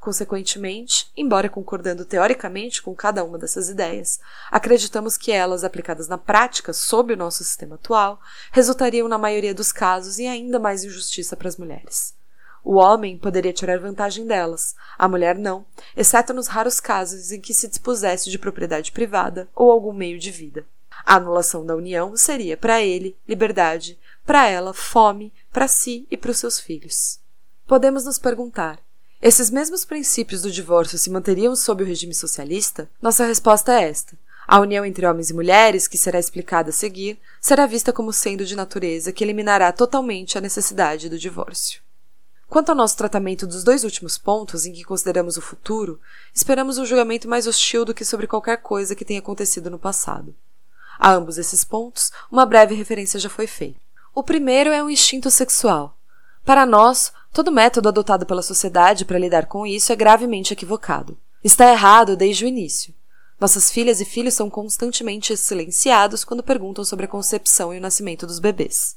Consequentemente, 0.00 1.10
embora 1.16 1.48
concordando 1.48 2.04
teoricamente 2.04 2.80
com 2.80 2.94
cada 2.94 3.24
uma 3.24 3.36
dessas 3.36 3.68
ideias, 3.68 4.20
acreditamos 4.50 5.16
que 5.16 5.32
elas, 5.32 5.64
aplicadas 5.64 6.06
na 6.06 6.16
prática 6.16 6.72
sob 6.72 7.12
o 7.12 7.16
nosso 7.16 7.42
sistema 7.42 7.74
atual, 7.74 8.20
resultariam, 8.52 9.08
na 9.08 9.18
maioria 9.18 9.52
dos 9.52 9.72
casos, 9.72 10.18
em 10.18 10.28
ainda 10.28 10.58
mais 10.58 10.84
injustiça 10.84 11.36
para 11.36 11.48
as 11.48 11.56
mulheres. 11.56 12.14
O 12.64 12.74
homem 12.74 13.18
poderia 13.18 13.52
tirar 13.52 13.78
vantagem 13.78 14.26
delas, 14.26 14.76
a 14.96 15.08
mulher 15.08 15.36
não, 15.36 15.64
exceto 15.96 16.32
nos 16.32 16.48
raros 16.48 16.80
casos 16.80 17.32
em 17.32 17.40
que 17.40 17.54
se 17.54 17.66
dispusesse 17.66 18.30
de 18.30 18.38
propriedade 18.38 18.92
privada 18.92 19.48
ou 19.54 19.70
algum 19.70 19.92
meio 19.92 20.18
de 20.18 20.30
vida. 20.30 20.66
A 21.04 21.16
anulação 21.16 21.64
da 21.64 21.74
união 21.74 22.16
seria, 22.16 22.56
para 22.56 22.82
ele, 22.82 23.16
liberdade, 23.26 23.98
para 24.24 24.46
ela, 24.48 24.74
fome, 24.74 25.32
para 25.52 25.66
si 25.66 26.06
e 26.10 26.16
para 26.16 26.30
os 26.30 26.38
seus 26.38 26.60
filhos. 26.60 27.20
Podemos 27.66 28.04
nos 28.04 28.18
perguntar: 28.18 28.78
esses 29.20 29.50
mesmos 29.50 29.84
princípios 29.84 30.42
do 30.42 30.50
divórcio 30.50 30.96
se 30.96 31.10
manteriam 31.10 31.56
sob 31.56 31.82
o 31.82 31.86
regime 31.86 32.14
socialista? 32.14 32.88
Nossa 33.02 33.26
resposta 33.26 33.72
é 33.72 33.88
esta. 33.88 34.16
A 34.46 34.60
união 34.60 34.84
entre 34.84 35.04
homens 35.04 35.28
e 35.28 35.34
mulheres, 35.34 35.88
que 35.88 35.98
será 35.98 36.18
explicada 36.18 36.70
a 36.70 36.72
seguir, 36.72 37.18
será 37.40 37.66
vista 37.66 37.92
como 37.92 38.12
sendo 38.12 38.46
de 38.46 38.56
natureza 38.56 39.12
que 39.12 39.22
eliminará 39.22 39.72
totalmente 39.72 40.38
a 40.38 40.40
necessidade 40.40 41.08
do 41.08 41.18
divórcio. 41.18 41.82
Quanto 42.48 42.70
ao 42.70 42.76
nosso 42.76 42.96
tratamento 42.96 43.46
dos 43.46 43.62
dois 43.62 43.84
últimos 43.84 44.16
pontos, 44.16 44.64
em 44.64 44.72
que 44.72 44.84
consideramos 44.84 45.36
o 45.36 45.42
futuro, 45.42 46.00
esperamos 46.32 46.78
um 46.78 46.86
julgamento 46.86 47.28
mais 47.28 47.46
hostil 47.46 47.84
do 47.84 47.92
que 47.92 48.06
sobre 48.06 48.26
qualquer 48.26 48.62
coisa 48.62 48.94
que 48.94 49.04
tenha 49.04 49.20
acontecido 49.20 49.68
no 49.68 49.78
passado. 49.78 50.34
A 50.98 51.12
ambos 51.12 51.36
esses 51.36 51.62
pontos, 51.62 52.10
uma 52.30 52.46
breve 52.46 52.74
referência 52.74 53.20
já 53.20 53.28
foi 53.28 53.46
feita. 53.46 53.80
O 54.14 54.22
primeiro 54.22 54.70
é 54.70 54.82
o 54.82 54.88
instinto 54.88 55.30
sexual. 55.30 55.94
Para 56.42 56.64
nós, 56.64 57.12
todo 57.32 57.52
método 57.52 57.88
adotado 57.88 58.26
pela 58.26 58.42
sociedade 58.42 59.04
para 59.04 59.18
lidar 59.18 59.46
com 59.46 59.66
isso 59.66 59.92
é 59.92 59.96
gravemente 59.96 60.52
equivocado. 60.52 61.16
Está 61.42 61.70
errado 61.70 62.16
desde 62.16 62.44
o 62.44 62.48
início. 62.48 62.94
Nossas 63.40 63.70
filhas 63.70 64.00
e 64.00 64.04
filhos 64.04 64.34
são 64.34 64.50
constantemente 64.50 65.36
silenciados 65.36 66.24
quando 66.24 66.42
perguntam 66.42 66.84
sobre 66.84 67.04
a 67.04 67.08
concepção 67.08 67.72
e 67.72 67.78
o 67.78 67.80
nascimento 67.80 68.26
dos 68.26 68.40
bebês. 68.40 68.96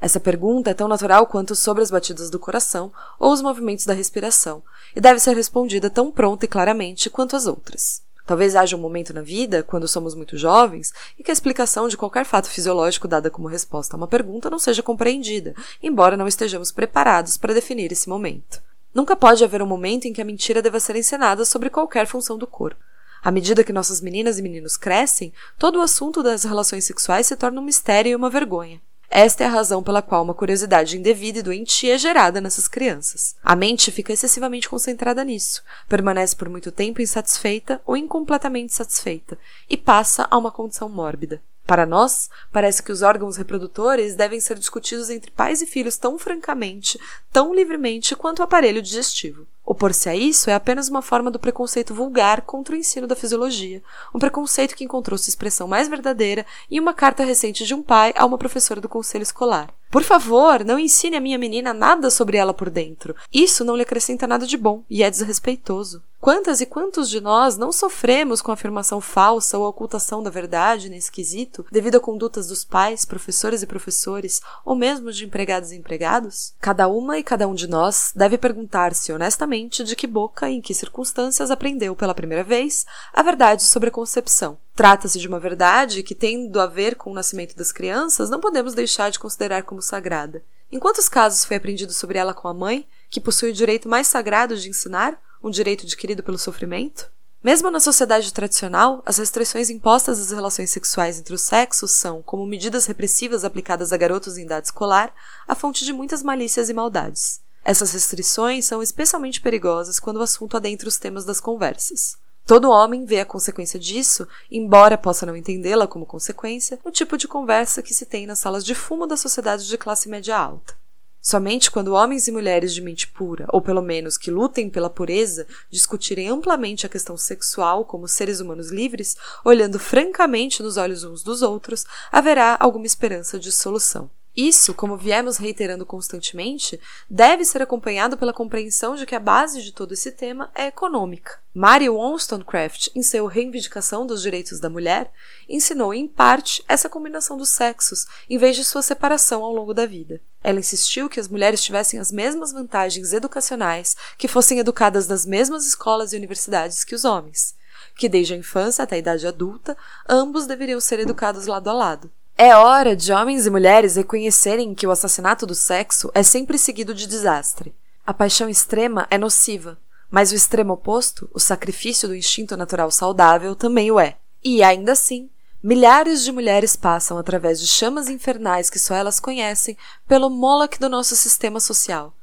Essa 0.00 0.20
pergunta 0.20 0.70
é 0.70 0.74
tão 0.74 0.88
natural 0.88 1.26
quanto 1.26 1.54
sobre 1.54 1.82
as 1.82 1.90
batidas 1.90 2.30
do 2.30 2.38
coração 2.38 2.92
ou 3.18 3.32
os 3.32 3.42
movimentos 3.42 3.84
da 3.84 3.92
respiração, 3.92 4.62
e 4.96 5.00
deve 5.00 5.20
ser 5.20 5.36
respondida 5.36 5.90
tão 5.90 6.10
pronta 6.10 6.46
e 6.46 6.48
claramente 6.48 7.10
quanto 7.10 7.36
as 7.36 7.46
outras. 7.46 8.02
Talvez 8.30 8.54
haja 8.54 8.76
um 8.76 8.80
momento 8.80 9.12
na 9.12 9.22
vida, 9.22 9.64
quando 9.64 9.88
somos 9.88 10.14
muito 10.14 10.38
jovens, 10.38 10.92
em 11.18 11.22
que 11.24 11.32
a 11.32 11.34
explicação 11.34 11.88
de 11.88 11.96
qualquer 11.96 12.24
fato 12.24 12.48
fisiológico 12.48 13.08
dada 13.08 13.28
como 13.28 13.48
resposta 13.48 13.96
a 13.96 13.98
uma 13.98 14.06
pergunta 14.06 14.48
não 14.48 14.56
seja 14.56 14.84
compreendida, 14.84 15.52
embora 15.82 16.16
não 16.16 16.28
estejamos 16.28 16.70
preparados 16.70 17.36
para 17.36 17.52
definir 17.52 17.90
esse 17.90 18.08
momento. 18.08 18.62
Nunca 18.94 19.16
pode 19.16 19.42
haver 19.42 19.60
um 19.60 19.66
momento 19.66 20.04
em 20.04 20.12
que 20.12 20.22
a 20.22 20.24
mentira 20.24 20.62
deva 20.62 20.78
ser 20.78 20.94
encenada 20.94 21.44
sobre 21.44 21.70
qualquer 21.70 22.06
função 22.06 22.38
do 22.38 22.46
corpo. 22.46 22.80
À 23.20 23.32
medida 23.32 23.64
que 23.64 23.72
nossas 23.72 24.00
meninas 24.00 24.38
e 24.38 24.42
meninos 24.42 24.76
crescem, 24.76 25.32
todo 25.58 25.80
o 25.80 25.82
assunto 25.82 26.22
das 26.22 26.44
relações 26.44 26.84
sexuais 26.84 27.26
se 27.26 27.34
torna 27.34 27.60
um 27.60 27.64
mistério 27.64 28.12
e 28.12 28.14
uma 28.14 28.30
vergonha. 28.30 28.80
Esta 29.12 29.42
é 29.42 29.46
a 29.48 29.50
razão 29.50 29.82
pela 29.82 30.00
qual 30.00 30.22
uma 30.22 30.32
curiosidade 30.32 30.96
indevida 30.96 31.40
e 31.40 31.42
doentia 31.42 31.96
é 31.96 31.98
gerada 31.98 32.40
nessas 32.40 32.68
crianças. 32.68 33.34
A 33.42 33.56
mente 33.56 33.90
fica 33.90 34.12
excessivamente 34.12 34.68
concentrada 34.68 35.24
nisso, 35.24 35.64
permanece 35.88 36.36
por 36.36 36.48
muito 36.48 36.70
tempo 36.70 37.02
insatisfeita 37.02 37.82
ou 37.84 37.96
incompletamente 37.96 38.72
satisfeita 38.72 39.36
e 39.68 39.76
passa 39.76 40.28
a 40.30 40.38
uma 40.38 40.52
condição 40.52 40.88
mórbida. 40.88 41.42
Para 41.66 41.86
nós, 41.86 42.30
parece 42.52 42.82
que 42.82 42.92
os 42.92 43.02
órgãos 43.02 43.36
reprodutores 43.36 44.14
devem 44.14 44.40
ser 44.40 44.56
discutidos 44.56 45.10
entre 45.10 45.30
pais 45.32 45.60
e 45.60 45.66
filhos 45.66 45.96
tão 45.96 46.16
francamente, 46.16 46.98
tão 47.32 47.52
livremente 47.52 48.14
quanto 48.14 48.38
o 48.38 48.42
aparelho 48.44 48.80
digestivo. 48.80 49.44
Opor-se 49.70 50.08
a 50.08 50.16
isso 50.16 50.50
é 50.50 50.54
apenas 50.54 50.88
uma 50.88 51.00
forma 51.00 51.30
do 51.30 51.38
preconceito 51.38 51.94
vulgar 51.94 52.42
contra 52.42 52.74
o 52.74 52.76
ensino 52.76 53.06
da 53.06 53.14
fisiologia, 53.14 53.80
um 54.12 54.18
preconceito 54.18 54.74
que 54.74 54.82
encontrou 54.82 55.16
sua 55.16 55.30
expressão 55.30 55.68
mais 55.68 55.86
verdadeira 55.86 56.44
em 56.68 56.80
uma 56.80 56.92
carta 56.92 57.22
recente 57.22 57.64
de 57.64 57.72
um 57.72 57.80
pai 57.80 58.12
a 58.16 58.26
uma 58.26 58.36
professora 58.36 58.80
do 58.80 58.88
conselho 58.88 59.22
escolar. 59.22 59.72
Por 59.88 60.02
favor, 60.02 60.64
não 60.64 60.76
ensine 60.76 61.16
a 61.16 61.20
minha 61.20 61.38
menina 61.38 61.72
nada 61.72 62.10
sobre 62.10 62.36
ela 62.36 62.52
por 62.52 62.68
dentro. 62.68 63.14
Isso 63.32 63.64
não 63.64 63.76
lhe 63.76 63.82
acrescenta 63.82 64.26
nada 64.26 64.44
de 64.44 64.56
bom 64.56 64.82
e 64.90 65.04
é 65.04 65.08
desrespeitoso. 65.08 66.02
Quantas 66.20 66.60
e 66.60 66.66
quantos 66.66 67.08
de 67.08 67.18
nós 67.18 67.56
não 67.56 67.72
sofremos 67.72 68.42
com 68.42 68.52
afirmação 68.52 69.00
falsa 69.00 69.56
ou 69.56 69.66
ocultação 69.66 70.22
da 70.22 70.28
verdade 70.28 70.90
nesse 70.90 71.10
quesito, 71.10 71.64
devido 71.72 71.94
a 71.94 72.00
condutas 72.00 72.46
dos 72.46 72.62
pais, 72.62 73.06
professores 73.06 73.62
e 73.62 73.66
professores, 73.66 74.42
ou 74.62 74.76
mesmo 74.76 75.10
de 75.10 75.24
empregados 75.24 75.72
e 75.72 75.76
empregados? 75.76 76.52
Cada 76.60 76.88
uma 76.88 77.16
e 77.16 77.22
cada 77.22 77.48
um 77.48 77.54
de 77.54 77.66
nós 77.66 78.12
deve 78.14 78.36
perguntar-se 78.36 79.10
honestamente 79.10 79.82
de 79.82 79.96
que 79.96 80.06
boca 80.06 80.50
e 80.50 80.56
em 80.56 80.60
que 80.60 80.74
circunstâncias 80.74 81.50
aprendeu 81.50 81.96
pela 81.96 82.14
primeira 82.14 82.44
vez 82.44 82.84
a 83.14 83.22
verdade 83.22 83.62
sobre 83.62 83.88
a 83.88 83.92
concepção. 83.92 84.58
Trata-se 84.76 85.18
de 85.18 85.26
uma 85.26 85.40
verdade 85.40 86.02
que, 86.02 86.14
tendo 86.14 86.60
a 86.60 86.66
ver 86.66 86.96
com 86.96 87.10
o 87.10 87.14
nascimento 87.14 87.56
das 87.56 87.72
crianças, 87.72 88.28
não 88.28 88.40
podemos 88.40 88.74
deixar 88.74 89.10
de 89.10 89.18
considerar 89.18 89.62
como 89.62 89.80
sagrada. 89.80 90.42
Em 90.70 90.78
quantos 90.78 91.08
casos 91.08 91.46
foi 91.46 91.56
aprendido 91.56 91.94
sobre 91.94 92.18
ela 92.18 92.34
com 92.34 92.46
a 92.46 92.52
mãe, 92.52 92.86
que 93.08 93.20
possui 93.20 93.50
o 93.50 93.54
direito 93.54 93.88
mais 93.88 94.06
sagrado 94.06 94.54
de 94.54 94.68
ensinar? 94.68 95.18
Um 95.42 95.50
direito 95.50 95.84
adquirido 95.84 96.22
pelo 96.22 96.38
sofrimento? 96.38 97.10
Mesmo 97.42 97.70
na 97.70 97.80
sociedade 97.80 98.32
tradicional, 98.34 99.02
as 99.06 99.16
restrições 99.16 99.70
impostas 99.70 100.20
às 100.20 100.30
relações 100.30 100.70
sexuais 100.70 101.18
entre 101.18 101.34
os 101.34 101.40
sexos 101.40 101.92
são, 101.92 102.20
como 102.22 102.46
medidas 102.46 102.84
repressivas 102.84 103.44
aplicadas 103.44 103.92
a 103.92 103.96
garotos 103.96 104.36
em 104.36 104.44
idade 104.44 104.66
escolar, 104.66 105.14
a 105.48 105.54
fonte 105.54 105.84
de 105.84 105.92
muitas 105.92 106.22
malícias 106.22 106.68
e 106.68 106.74
maldades. 106.74 107.40
Essas 107.64 107.92
restrições 107.92 108.66
são 108.66 108.82
especialmente 108.82 109.40
perigosas 109.40 109.98
quando 109.98 110.18
o 110.18 110.22
assunto 110.22 110.56
adentra 110.56 110.88
os 110.88 110.98
temas 110.98 111.24
das 111.24 111.40
conversas. 111.40 112.18
Todo 112.46 112.70
homem 112.70 113.04
vê 113.04 113.20
a 113.20 113.24
consequência 113.24 113.78
disso, 113.78 114.26
embora 114.50 114.98
possa 114.98 115.24
não 115.24 115.36
entendê-la 115.36 115.86
como 115.86 116.04
consequência, 116.04 116.78
no 116.84 116.90
tipo 116.90 117.16
de 117.16 117.28
conversa 117.28 117.82
que 117.82 117.94
se 117.94 118.04
tem 118.04 118.26
nas 118.26 118.38
salas 118.38 118.64
de 118.64 118.74
fumo 118.74 119.06
da 119.06 119.16
sociedade 119.16 119.66
de 119.66 119.78
classe 119.78 120.08
média 120.08 120.36
alta. 120.36 120.79
Somente 121.22 121.70
quando 121.70 121.92
homens 121.92 122.26
e 122.28 122.32
mulheres 122.32 122.72
de 122.72 122.80
mente 122.80 123.06
pura, 123.06 123.46
ou 123.50 123.60
pelo 123.60 123.82
menos 123.82 124.16
que 124.16 124.30
lutem 124.30 124.70
pela 124.70 124.88
pureza, 124.88 125.46
discutirem 125.70 126.28
amplamente 126.28 126.86
a 126.86 126.88
questão 126.88 127.16
sexual 127.16 127.84
como 127.84 128.08
seres 128.08 128.40
humanos 128.40 128.70
livres, 128.70 129.16
olhando 129.44 129.78
francamente 129.78 130.62
nos 130.62 130.76
olhos 130.76 131.04
uns 131.04 131.22
dos 131.22 131.42
outros, 131.42 131.84
haverá 132.10 132.56
alguma 132.58 132.86
esperança 132.86 133.38
de 133.38 133.52
solução. 133.52 134.10
Isso, 134.36 134.72
como 134.72 134.96
viemos 134.96 135.38
reiterando 135.38 135.84
constantemente, 135.84 136.80
deve 137.08 137.44
ser 137.44 137.62
acompanhado 137.62 138.16
pela 138.16 138.32
compreensão 138.32 138.94
de 138.94 139.04
que 139.04 139.14
a 139.14 139.20
base 139.20 139.60
de 139.60 139.72
todo 139.72 139.92
esse 139.92 140.12
tema 140.12 140.50
é 140.54 140.66
econômica. 140.68 141.40
Mary 141.52 141.88
Wollstonecraft, 141.88 142.90
em 142.94 143.02
seu 143.02 143.26
Reivindicação 143.26 144.06
dos 144.06 144.22
Direitos 144.22 144.60
da 144.60 144.70
Mulher, 144.70 145.10
ensinou 145.48 145.92
em 145.92 146.06
parte 146.06 146.64
essa 146.68 146.88
combinação 146.88 147.36
dos 147.36 147.48
sexos, 147.48 148.06
em 148.28 148.38
vez 148.38 148.54
de 148.54 148.64
sua 148.64 148.82
separação 148.82 149.42
ao 149.42 149.52
longo 149.52 149.74
da 149.74 149.84
vida. 149.84 150.20
Ela 150.44 150.60
insistiu 150.60 151.08
que 151.08 151.18
as 151.18 151.26
mulheres 151.26 151.62
tivessem 151.62 151.98
as 151.98 152.12
mesmas 152.12 152.52
vantagens 152.52 153.12
educacionais, 153.12 153.96
que 154.16 154.28
fossem 154.28 154.60
educadas 154.60 155.08
nas 155.08 155.26
mesmas 155.26 155.66
escolas 155.66 156.12
e 156.12 156.16
universidades 156.16 156.84
que 156.84 156.94
os 156.94 157.04
homens, 157.04 157.56
que 157.96 158.08
desde 158.08 158.34
a 158.34 158.36
infância 158.36 158.84
até 158.84 158.94
a 158.94 159.00
idade 159.00 159.26
adulta, 159.26 159.76
ambos 160.08 160.46
deveriam 160.46 160.80
ser 160.80 161.00
educados 161.00 161.46
lado 161.46 161.68
a 161.68 161.72
lado. 161.72 162.12
É 162.42 162.56
hora 162.56 162.96
de 162.96 163.12
homens 163.12 163.44
e 163.44 163.50
mulheres 163.50 163.96
reconhecerem 163.96 164.74
que 164.74 164.86
o 164.86 164.90
assassinato 164.90 165.44
do 165.44 165.54
sexo 165.54 166.10
é 166.14 166.22
sempre 166.22 166.56
seguido 166.56 166.94
de 166.94 167.06
desastre. 167.06 167.74
A 168.06 168.14
paixão 168.14 168.48
extrema 168.48 169.06
é 169.10 169.18
nociva, 169.18 169.76
mas 170.10 170.32
o 170.32 170.34
extremo 170.34 170.72
oposto, 170.72 171.28
o 171.34 171.38
sacrifício 171.38 172.08
do 172.08 172.16
instinto 172.16 172.56
natural 172.56 172.90
saudável, 172.90 173.54
também 173.54 173.90
o 173.90 174.00
é. 174.00 174.16
E 174.42 174.62
ainda 174.62 174.92
assim, 174.92 175.28
milhares 175.62 176.24
de 176.24 176.32
mulheres 176.32 176.76
passam 176.76 177.18
através 177.18 177.60
de 177.60 177.66
chamas 177.66 178.08
infernais 178.08 178.70
que 178.70 178.78
só 178.78 178.94
elas 178.94 179.20
conhecem 179.20 179.76
pelo 180.08 180.30
Moloch 180.30 180.80
do 180.80 180.88
nosso 180.88 181.14
sistema 181.16 181.60
social. 181.60 182.14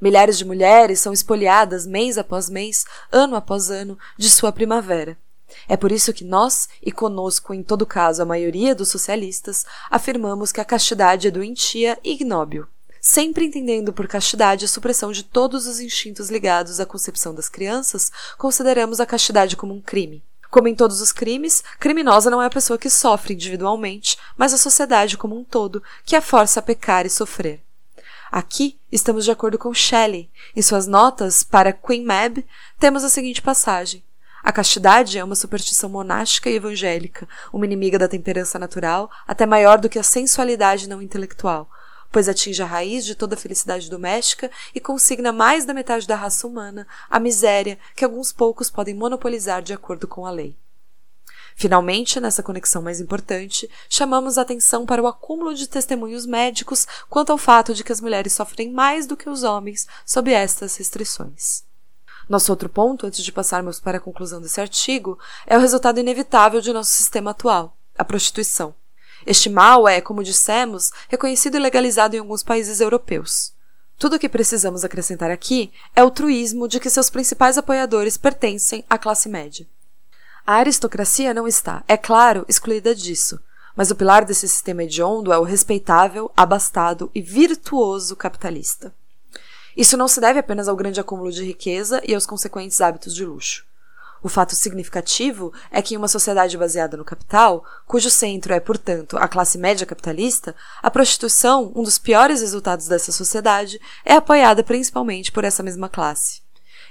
Milhares 0.00 0.38
de 0.38 0.46
mulheres 0.46 1.00
são 1.00 1.12
espoliadas 1.12 1.86
mês 1.86 2.16
após 2.16 2.48
mês, 2.48 2.86
ano 3.12 3.36
após 3.36 3.70
ano, 3.70 3.98
de 4.16 4.30
sua 4.30 4.50
primavera. 4.50 5.18
É 5.68 5.76
por 5.76 5.92
isso 5.92 6.12
que 6.12 6.24
nós, 6.24 6.68
e 6.82 6.90
conosco 6.92 7.54
em 7.54 7.62
todo 7.62 7.86
caso 7.86 8.22
a 8.22 8.26
maioria 8.26 8.74
dos 8.74 8.88
socialistas, 8.88 9.64
afirmamos 9.90 10.52
que 10.52 10.60
a 10.60 10.64
castidade 10.64 11.28
é 11.28 11.30
doentia 11.30 11.98
e 12.02 12.12
ignóbil, 12.12 12.66
sempre 13.00 13.44
entendendo 13.44 13.92
por 13.92 14.08
castidade 14.08 14.64
a 14.64 14.68
supressão 14.68 15.12
de 15.12 15.22
todos 15.22 15.66
os 15.66 15.80
instintos 15.80 16.30
ligados 16.30 16.80
à 16.80 16.86
concepção 16.86 17.34
das 17.34 17.48
crianças, 17.48 18.10
consideramos 18.36 19.00
a 19.00 19.06
castidade 19.06 19.56
como 19.56 19.74
um 19.74 19.80
crime. 19.80 20.22
Como 20.50 20.68
em 20.68 20.74
todos 20.74 21.00
os 21.00 21.12
crimes, 21.12 21.62
criminosa 21.78 22.30
não 22.30 22.40
é 22.40 22.46
a 22.46 22.50
pessoa 22.50 22.78
que 22.78 22.88
sofre 22.88 23.34
individualmente, 23.34 24.16
mas 24.36 24.54
a 24.54 24.58
sociedade 24.58 25.18
como 25.18 25.38
um 25.38 25.44
todo, 25.44 25.82
que 26.04 26.16
a 26.16 26.22
força 26.22 26.60
a 26.60 26.62
pecar 26.62 27.04
e 27.04 27.10
sofrer. 27.10 27.60
Aqui 28.30 28.78
estamos 28.90 29.24
de 29.24 29.30
acordo 29.30 29.58
com 29.58 29.72
Shelley. 29.72 30.28
Em 30.54 30.62
suas 30.62 30.86
notas 30.86 31.42
para 31.42 31.72
Queen 31.72 32.04
Mab, 32.04 32.44
temos 32.78 33.04
a 33.04 33.08
seguinte 33.08 33.40
passagem: 33.40 34.02
a 34.46 34.52
castidade 34.52 35.18
é 35.18 35.24
uma 35.24 35.34
superstição 35.34 35.90
monástica 35.90 36.48
e 36.48 36.54
evangélica, 36.54 37.28
uma 37.52 37.64
inimiga 37.64 37.98
da 37.98 38.06
temperança 38.06 38.60
natural, 38.60 39.10
até 39.26 39.44
maior 39.44 39.76
do 39.76 39.88
que 39.88 39.98
a 39.98 40.04
sensualidade 40.04 40.88
não 40.88 41.02
intelectual, 41.02 41.68
pois 42.12 42.28
atinge 42.28 42.62
a 42.62 42.64
raiz 42.64 43.04
de 43.04 43.16
toda 43.16 43.34
a 43.34 43.36
felicidade 43.36 43.90
doméstica 43.90 44.48
e 44.72 44.78
consigna 44.78 45.32
mais 45.32 45.64
da 45.64 45.74
metade 45.74 46.06
da 46.06 46.14
raça 46.14 46.46
humana 46.46 46.86
a 47.10 47.18
miséria 47.18 47.76
que 47.96 48.04
alguns 48.04 48.30
poucos 48.30 48.70
podem 48.70 48.94
monopolizar 48.94 49.62
de 49.62 49.72
acordo 49.72 50.06
com 50.06 50.24
a 50.24 50.30
lei. 50.30 50.56
Finalmente, 51.56 52.20
nessa 52.20 52.40
conexão 52.40 52.80
mais 52.80 53.00
importante, 53.00 53.68
chamamos 53.88 54.38
a 54.38 54.42
atenção 54.42 54.86
para 54.86 55.02
o 55.02 55.08
acúmulo 55.08 55.56
de 55.56 55.66
testemunhos 55.66 56.24
médicos 56.24 56.86
quanto 57.10 57.32
ao 57.32 57.38
fato 57.38 57.74
de 57.74 57.82
que 57.82 57.90
as 57.90 58.00
mulheres 58.00 58.34
sofrem 58.34 58.70
mais 58.70 59.08
do 59.08 59.16
que 59.16 59.28
os 59.28 59.42
homens 59.42 59.88
sob 60.04 60.32
estas 60.32 60.76
restrições. 60.76 61.66
Nosso 62.28 62.50
outro 62.50 62.68
ponto, 62.68 63.06
antes 63.06 63.22
de 63.22 63.30
passarmos 63.30 63.78
para 63.78 63.98
a 63.98 64.00
conclusão 64.00 64.40
desse 64.40 64.60
artigo, 64.60 65.18
é 65.46 65.56
o 65.56 65.60
resultado 65.60 66.00
inevitável 66.00 66.60
de 66.60 66.72
nosso 66.72 66.90
sistema 66.90 67.30
atual, 67.30 67.76
a 67.96 68.04
prostituição. 68.04 68.74
Este 69.24 69.48
mal 69.48 69.86
é, 69.86 70.00
como 70.00 70.24
dissemos, 70.24 70.90
reconhecido 71.08 71.56
e 71.56 71.60
legalizado 71.60 72.16
em 72.16 72.18
alguns 72.18 72.42
países 72.42 72.80
europeus. 72.80 73.52
Tudo 73.98 74.16
o 74.16 74.18
que 74.18 74.28
precisamos 74.28 74.84
acrescentar 74.84 75.30
aqui 75.30 75.72
é 75.94 76.04
o 76.04 76.10
truísmo 76.10 76.68
de 76.68 76.78
que 76.78 76.90
seus 76.90 77.08
principais 77.08 77.56
apoiadores 77.56 78.16
pertencem 78.16 78.84
à 78.90 78.98
classe 78.98 79.28
média. 79.28 79.66
A 80.46 80.54
aristocracia 80.56 81.32
não 81.32 81.48
está, 81.48 81.82
é 81.88 81.96
claro, 81.96 82.44
excluída 82.48 82.94
disso, 82.94 83.40
mas 83.74 83.90
o 83.90 83.94
pilar 83.94 84.24
desse 84.24 84.48
sistema 84.48 84.84
hediondo 84.84 85.32
é 85.32 85.38
o 85.38 85.42
respeitável, 85.42 86.30
abastado 86.36 87.10
e 87.14 87.20
virtuoso 87.20 88.14
capitalista. 88.16 88.92
Isso 89.76 89.96
não 89.96 90.08
se 90.08 90.20
deve 90.20 90.38
apenas 90.38 90.68
ao 90.68 90.76
grande 90.76 90.98
acúmulo 90.98 91.30
de 91.30 91.44
riqueza 91.44 92.00
e 92.02 92.14
aos 92.14 92.24
consequentes 92.24 92.80
hábitos 92.80 93.14
de 93.14 93.26
luxo. 93.26 93.66
O 94.22 94.28
fato 94.28 94.56
significativo 94.56 95.52
é 95.70 95.82
que 95.82 95.94
em 95.94 95.98
uma 95.98 96.08
sociedade 96.08 96.56
baseada 96.56 96.96
no 96.96 97.04
capital, 97.04 97.62
cujo 97.86 98.08
centro 98.08 98.54
é, 98.54 98.58
portanto, 98.58 99.18
a 99.18 99.28
classe 99.28 99.58
média 99.58 99.86
capitalista, 99.86 100.54
a 100.82 100.90
prostituição, 100.90 101.70
um 101.76 101.82
dos 101.82 101.98
piores 101.98 102.40
resultados 102.40 102.88
dessa 102.88 103.12
sociedade, 103.12 103.78
é 104.02 104.14
apoiada 104.14 104.64
principalmente 104.64 105.30
por 105.30 105.44
essa 105.44 105.62
mesma 105.62 105.90
classe. 105.90 106.40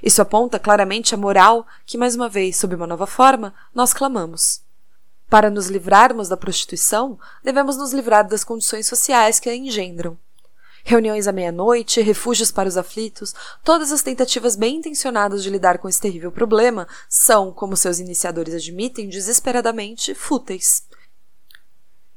Isso 0.03 0.21
aponta 0.21 0.59
claramente 0.59 1.15
a 1.15 1.17
moral 1.17 1.65
que, 1.87 1.97
mais 1.97 2.15
uma 2.15 2.29
vez, 2.29 2.55
sob 2.55 2.75
uma 2.75 2.85
nova 2.85 3.07
forma, 3.07 3.53
nós 3.73 3.93
clamamos. 3.93 4.61
Para 5.27 5.49
nos 5.49 5.67
livrarmos 5.67 6.29
da 6.29 6.37
prostituição, 6.37 7.17
devemos 7.43 7.77
nos 7.77 7.91
livrar 7.91 8.27
das 8.27 8.43
condições 8.43 8.85
sociais 8.85 9.39
que 9.39 9.49
a 9.49 9.55
engendram 9.55 10.17
reuniões 10.85 11.27
à 11.27 11.31
meia-noite, 11.31 11.99
refúgios 11.99 12.51
para 12.51 12.69
os 12.69 12.77
aflitos, 12.77 13.33
todas 13.63 13.91
as 13.91 14.03
tentativas 14.03 14.55
bem 14.55 14.75
intencionadas 14.75 15.41
de 15.41 15.49
lidar 15.49 15.79
com 15.79 15.89
esse 15.89 15.99
terrível 15.99 16.31
problema 16.31 16.87
são, 17.09 17.51
como 17.51 17.75
seus 17.75 17.97
iniciadores 17.97 18.53
admitem 18.53 19.09
desesperadamente, 19.09 20.13
fúteis. 20.13 20.83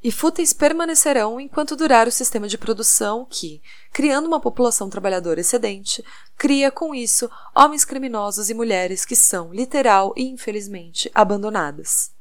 E 0.05 0.13
fúteis 0.13 0.53
permanecerão 0.53 1.41
enquanto 1.41 1.75
durar 1.75 2.07
o 2.07 2.13
sistema 2.13 2.47
de 2.47 2.59
produção 2.59 3.27
que, 3.29 3.63
criando 3.91 4.27
uma 4.27 4.39
população 4.39 4.91
trabalhadora 4.91 5.41
excedente, 5.41 6.05
cria 6.37 6.71
com 6.71 6.95
isso 6.95 7.29
homens 7.57 7.87
criminosos 7.87 8.51
e 8.51 8.55
mulheres 8.55 9.05
que 9.05 9.17
são, 9.17 9.53
literal 9.53 10.13
e 10.15 10.25
infelizmente, 10.25 11.11
abandonadas. 11.15 12.13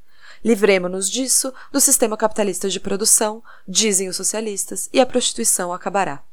Livremo-nos 0.44 1.10
disso, 1.10 1.54
do 1.72 1.82
sistema 1.82 2.16
capitalista 2.16 2.70
de 2.70 2.80
produção, 2.80 3.44
dizem 3.68 4.08
os 4.08 4.16
socialistas, 4.16 4.90
e 4.94 5.02
a 5.02 5.06
prostituição 5.06 5.74
acabará. 5.74 6.24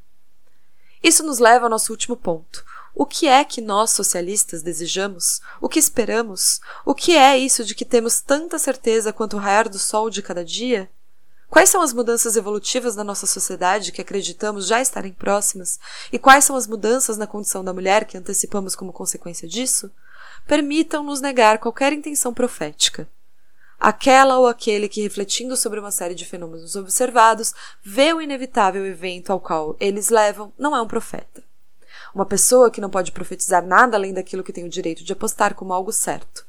Isso 1.05 1.23
nos 1.23 1.39
leva 1.39 1.67
ao 1.67 1.71
nosso 1.71 1.93
último 1.93 2.17
ponto. 2.17 2.65
O 2.95 3.05
que 3.05 3.29
é 3.29 3.45
que 3.45 3.61
nós, 3.61 3.91
socialistas, 3.91 4.63
desejamos? 4.63 5.43
O 5.61 5.69
que 5.69 5.79
esperamos? 5.79 6.63
O 6.83 6.95
que 6.95 7.15
é 7.15 7.37
isso 7.37 7.63
de 7.63 7.75
que 7.75 7.85
temos 7.85 8.23
tanta 8.23 8.59
certeza 8.59 9.13
quanto 9.13 9.37
o 9.37 9.39
raiar 9.39 9.69
do 9.69 9.79
sol 9.79 10.09
de 10.09 10.23
cada 10.23 10.43
dia? 10.43 10.89
Quais 11.51 11.69
são 11.69 11.83
as 11.83 11.93
mudanças 11.93 12.37
evolutivas 12.37 12.95
da 12.95 13.05
nossa 13.05 13.27
sociedade 13.27 13.93
que 13.93 14.01
acreditamos 14.01 14.67
já 14.67 14.81
estarem 14.81 15.13
próximas? 15.13 15.79
E 16.11 16.19
quais 16.19 16.47
são 16.47 16.57
as 16.57 16.67
mudanças 16.67 17.19
na 17.19 17.27
condição 17.27 17.63
da 17.63 17.75
mulher 17.75 18.07
que 18.07 18.17
antecipamos 18.17 18.75
como 18.75 18.91
consequência 18.91 19.47
disso? 19.47 19.91
Permitam-nos 20.47 21.21
negar 21.21 21.59
qualquer 21.59 21.93
intenção 21.93 22.33
profética 22.33 23.07
aquela 23.85 24.39
ou 24.39 24.47
aquele 24.47 24.89
que, 24.89 25.03
refletindo 25.03 25.59
sobre 25.59 25.79
uma 25.79 25.91
série 25.91 26.15
de 26.15 26.25
fenômenos 26.25 26.75
observados, 26.75 27.53
vê 27.83 28.15
o 28.15 28.23
inevitável 28.23 28.87
evento 28.87 29.31
ao 29.31 29.39
qual 29.39 29.77
eles 29.79 30.09
levam, 30.09 30.51
não 30.59 30.75
é 30.75 30.81
um 30.81 30.89
profeta. 30.89 31.45
Uma 32.15 32.25
pessoa 32.25 32.71
que 32.71 32.81
não 32.81 32.89
pode 32.89 33.13
profetizar 33.13 33.63
nada 33.63 33.95
além 33.95 34.15
daquilo 34.15 34.43
que 34.43 34.55
tem 34.55 34.65
o 34.65 34.71
direito 34.71 35.05
de 35.05 35.13
apostar 35.13 35.55
como 35.55 35.75
algo 35.75 35.93
certo. 35.93 36.47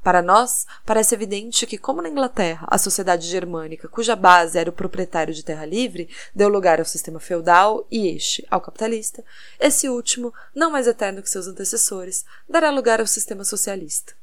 Para 0.00 0.22
nós, 0.22 0.64
parece 0.84 1.12
evidente 1.12 1.66
que, 1.66 1.76
como 1.76 2.00
na 2.00 2.08
Inglaterra, 2.08 2.68
a 2.70 2.78
sociedade 2.78 3.26
germânica, 3.26 3.88
cuja 3.88 4.14
base 4.14 4.56
era 4.56 4.70
o 4.70 4.72
proprietário 4.72 5.34
de 5.34 5.42
terra 5.42 5.66
livre, 5.66 6.08
deu 6.32 6.48
lugar 6.48 6.78
ao 6.78 6.84
sistema 6.84 7.18
feudal 7.18 7.84
e 7.90 8.14
este 8.14 8.46
ao 8.48 8.60
capitalista, 8.60 9.24
esse 9.58 9.88
último, 9.88 10.32
não 10.54 10.70
mais 10.70 10.86
eterno 10.86 11.20
que 11.20 11.28
seus 11.28 11.48
antecessores, 11.48 12.24
dará 12.48 12.70
lugar 12.70 13.00
ao 13.00 13.08
sistema 13.08 13.42
socialista. 13.42 14.14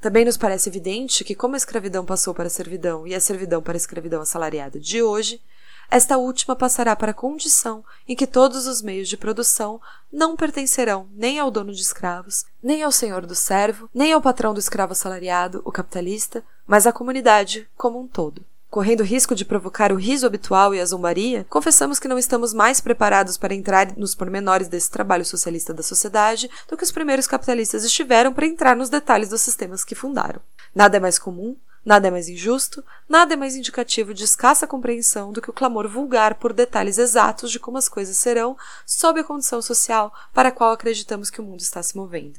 Também 0.00 0.24
nos 0.24 0.38
parece 0.38 0.68
evidente 0.68 1.22
que, 1.22 1.34
como 1.34 1.54
a 1.54 1.58
escravidão 1.58 2.06
passou 2.06 2.32
para 2.32 2.46
a 2.46 2.50
servidão 2.50 3.06
e 3.06 3.14
a 3.14 3.20
servidão 3.20 3.62
para 3.62 3.74
a 3.74 3.76
escravidão 3.76 4.22
assalariada 4.22 4.80
de 4.80 5.02
hoje, 5.02 5.42
esta 5.90 6.16
última 6.16 6.56
passará 6.56 6.96
para 6.96 7.10
a 7.10 7.14
condição 7.14 7.84
em 8.08 8.14
que 8.16 8.26
todos 8.26 8.66
os 8.66 8.80
meios 8.80 9.08
de 9.08 9.16
produção 9.16 9.80
não 10.10 10.36
pertencerão 10.36 11.08
nem 11.12 11.38
ao 11.38 11.50
dono 11.50 11.74
de 11.74 11.82
escravos, 11.82 12.46
nem 12.62 12.82
ao 12.82 12.92
senhor 12.92 13.26
do 13.26 13.34
servo, 13.34 13.90
nem 13.92 14.12
ao 14.12 14.22
patrão 14.22 14.54
do 14.54 14.60
escravo 14.60 14.92
assalariado, 14.92 15.60
o 15.64 15.72
capitalista, 15.72 16.44
mas 16.66 16.86
à 16.86 16.92
comunidade 16.92 17.68
como 17.76 18.00
um 18.00 18.06
todo. 18.06 18.44
Correndo 18.70 19.02
risco 19.02 19.34
de 19.34 19.44
provocar 19.44 19.90
o 19.90 19.96
riso 19.96 20.24
habitual 20.24 20.72
e 20.72 20.80
a 20.80 20.86
zombaria, 20.86 21.44
confessamos 21.50 21.98
que 21.98 22.06
não 22.06 22.16
estamos 22.16 22.54
mais 22.54 22.80
preparados 22.80 23.36
para 23.36 23.52
entrar 23.52 23.96
nos 23.96 24.14
pormenores 24.14 24.68
desse 24.68 24.88
trabalho 24.88 25.24
socialista 25.24 25.74
da 25.74 25.82
sociedade 25.82 26.48
do 26.68 26.76
que 26.76 26.84
os 26.84 26.92
primeiros 26.92 27.26
capitalistas 27.26 27.82
estiveram 27.82 28.32
para 28.32 28.46
entrar 28.46 28.76
nos 28.76 28.88
detalhes 28.88 29.28
dos 29.28 29.40
sistemas 29.40 29.82
que 29.82 29.96
fundaram. 29.96 30.40
Nada 30.72 30.98
é 30.98 31.00
mais 31.00 31.18
comum, 31.18 31.56
nada 31.84 32.06
é 32.06 32.12
mais 32.12 32.28
injusto, 32.28 32.84
nada 33.08 33.34
é 33.34 33.36
mais 33.36 33.56
indicativo 33.56 34.14
de 34.14 34.22
escassa 34.22 34.68
compreensão 34.68 35.32
do 35.32 35.42
que 35.42 35.50
o 35.50 35.54
clamor 35.54 35.88
vulgar 35.88 36.36
por 36.36 36.52
detalhes 36.52 36.96
exatos 36.96 37.50
de 37.50 37.58
como 37.58 37.76
as 37.76 37.88
coisas 37.88 38.16
serão 38.18 38.56
sob 38.86 39.18
a 39.18 39.24
condição 39.24 39.60
social 39.60 40.14
para 40.32 40.50
a 40.50 40.52
qual 40.52 40.70
acreditamos 40.70 41.28
que 41.28 41.40
o 41.40 41.44
mundo 41.44 41.58
está 41.58 41.82
se 41.82 41.96
movendo 41.96 42.38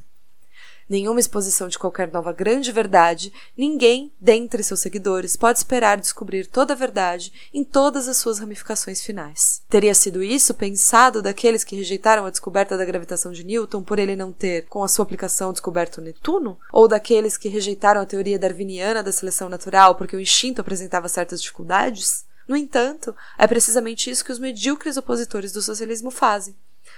nenhuma 0.92 1.22
exposição 1.22 1.70
de 1.70 1.80
qualquer 1.80 2.12
nova 2.12 2.34
grande 2.34 2.70
verdade, 2.70 3.32
ninguém, 3.58 4.12
dentre 4.20 4.62
seus 4.62 4.82
seguidores, 4.82 5.38
pode 5.38 5.58
esperar 5.58 5.98
descobrir 5.98 6.46
toda 6.46 6.74
a 6.74 6.76
verdade 6.76 7.32
em 7.54 7.64
todas 7.64 8.10
as 8.10 8.18
suas 8.18 8.40
ramificações 8.40 9.02
finais. 9.02 9.64
Teria 9.70 9.96
sido 9.96 10.22
isso 10.22 10.54
pensado 10.54 11.22
daqueles 11.22 11.64
que 11.64 11.78
rejeitaram 11.78 12.26
a 12.26 12.30
descoberta 12.30 12.78
da 12.78 12.84
gravitação 12.84 13.32
de 13.32 13.46
Newton 13.46 13.82
por 13.82 14.00
ele 14.00 14.18
não 14.18 14.34
ter, 14.34 14.66
com 14.68 14.84
a 14.84 14.88
sua 14.90 15.04
aplicação, 15.04 15.54
descoberto 15.54 16.02
Netuno? 16.02 16.60
Ou 16.74 16.90
daqueles 16.90 17.38
que 17.38 17.48
rejeitaram 17.48 18.02
a 18.02 18.06
teoria 18.06 18.38
darwiniana 18.38 19.02
da 19.02 19.14
seleção 19.14 19.48
natural 19.48 19.96
porque 19.96 20.18
o 20.18 20.20
instinto 20.20 20.60
apresentava 20.60 21.08
certas 21.08 21.42
dificuldades? 21.42 22.26
No 22.46 22.58
entanto, 22.58 23.16
é 23.38 23.48
precisamente 23.48 24.10
isso 24.10 24.26
que 24.26 24.32
os 24.32 24.40
medíocres 24.40 24.98
opositores 24.98 25.54
do 25.54 25.62
socialismo 25.62 26.12
fazem 26.12 26.54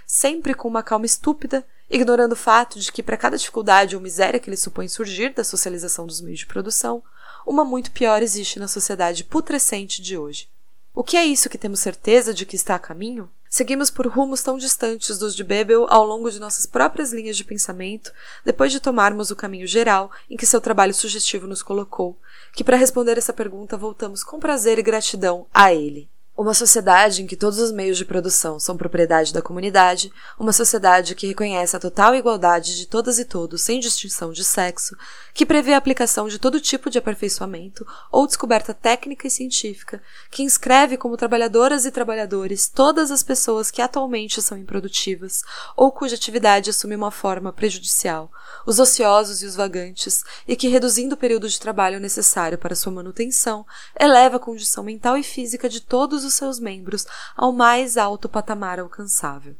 sempre 0.06 0.53
com 0.53 0.67
uma 0.67 0.84
calma 0.84 1.06
estúpida, 1.06 1.65
ignorando 1.89 2.34
o 2.34 2.38
fato 2.38 2.79
de 2.79 2.91
que, 2.91 3.03
para 3.03 3.17
cada 3.17 3.38
dificuldade 3.38 3.95
ou 3.95 4.01
miséria 4.01 4.39
que 4.39 4.49
eles 4.49 4.62
supõem 4.62 4.88
surgir 4.88 5.34
da 5.34 5.43
socialização 5.43 6.08
dos 6.08 6.21
meios 6.21 6.39
de 6.39 6.45
produção, 6.45 7.03
uma 7.45 7.65
muito 7.65 7.91
pior 7.91 8.21
existe 8.21 8.60
na 8.60 8.67
sociedade 8.67 9.23
putrescente 9.23 10.01
de 10.01 10.17
hoje. 10.17 10.47
O 10.93 11.03
que 11.03 11.17
é 11.17 11.25
isso 11.25 11.49
que 11.49 11.58
temos 11.58 11.79
certeza 11.79 12.34
de 12.34 12.45
que 12.45 12.56
está 12.56 12.75
a 12.75 12.79
caminho? 12.79 13.29
Seguimos 13.49 13.91
por 13.91 14.08
rumos 14.08 14.41
tão 14.41 14.58
distantes 14.58 15.17
dos 15.19 15.36
de 15.36 15.43
Bebel 15.43 15.86
ao 15.88 16.03
longo 16.03 16.32
de 16.32 16.39
nossas 16.39 16.65
próprias 16.65 17.13
linhas 17.13 17.38
de 17.38 17.43
pensamento, 17.43 18.12
depois 18.43 18.71
de 18.71 18.79
tomarmos 18.79 19.29
o 19.29 19.36
caminho 19.36 19.67
geral 19.67 20.12
em 20.27 20.36
que 20.36 20.45
seu 20.45 20.60
trabalho 20.60 20.93
sugestivo 20.93 21.45
nos 21.45 21.62
colocou, 21.62 22.17
que 22.53 22.63
para 22.63 22.77
responder 22.77 23.17
essa 23.17 23.32
pergunta 23.32 23.77
voltamos 23.77 24.23
com 24.23 24.39
prazer 24.39 24.79
e 24.79 24.84
gratidão 24.84 25.45
a 25.53 25.71
ele. 25.71 26.10
Uma 26.43 26.53
sociedade 26.53 27.23
em 27.23 27.25
que 27.25 27.38
todos 27.38 27.58
os 27.58 27.71
meios 27.71 27.97
de 27.97 28.03
produção 28.03 28.60
são 28.60 28.75
propriedade 28.75 29.32
da 29.32 29.41
comunidade, 29.41 30.12
uma 30.38 30.51
sociedade 30.51 31.15
que 31.15 31.25
reconhece 31.25 31.73
a 31.73 31.79
total 31.79 32.13
igualdade 32.13 32.75
de 32.75 32.86
todas 32.86 33.17
e 33.17 33.23
todos 33.23 33.62
sem 33.62 33.79
distinção 33.79 34.34
de 34.34 34.43
sexo, 34.43 34.93
que 35.34 35.45
prevê 35.45 35.73
a 35.73 35.77
aplicação 35.77 36.27
de 36.27 36.38
todo 36.38 36.60
tipo 36.60 36.89
de 36.89 36.97
aperfeiçoamento 36.97 37.88
ou 38.12 38.27
descoberta 38.27 38.73
técnica 38.73 39.25
e 39.25 39.32
científica, 39.32 40.03
que 40.29 40.43
inscreve 40.43 40.97
como 40.97 41.15
trabalhadoras 41.15 41.86
e 41.86 41.91
trabalhadores 41.91 42.67
todas 42.67 43.10
as 43.10 43.23
pessoas 43.23 43.71
que 43.71 43.82
atualmente 43.82 44.41
são 44.41 44.58
improdutivas 44.58 45.43
ou 45.77 45.93
cuja 45.93 46.15
atividade 46.15 46.69
assume 46.69 46.93
uma 46.93 47.10
forma 47.10 47.53
prejudicial, 47.53 48.29
os 48.65 48.79
ociosos 48.79 49.41
e 49.41 49.45
os 49.45 49.56
vagantes, 49.56 50.25
e 50.45 50.58
que, 50.58 50.67
reduzindo 50.67 51.15
o 51.15 51.17
período 51.17 51.47
de 51.47 51.58
trabalho 51.58 52.01
necessário 52.01 52.58
para 52.58 52.75
sua 52.75 52.91
manutenção, 52.91 53.65
eleva 53.97 54.36
a 54.36 54.41
condição 54.41 54.84
mental 54.84 55.15
e 55.17 55.23
física 55.23 55.69
de 55.69 55.79
todos 55.79 56.03
todos 56.23 56.33
os 56.34 56.38
seus 56.38 56.60
membros 56.60 57.06
ao 57.38 57.52
mais 57.52 57.96
alto 57.96 58.28
patamar 58.28 58.80
alcançável. 58.80 59.56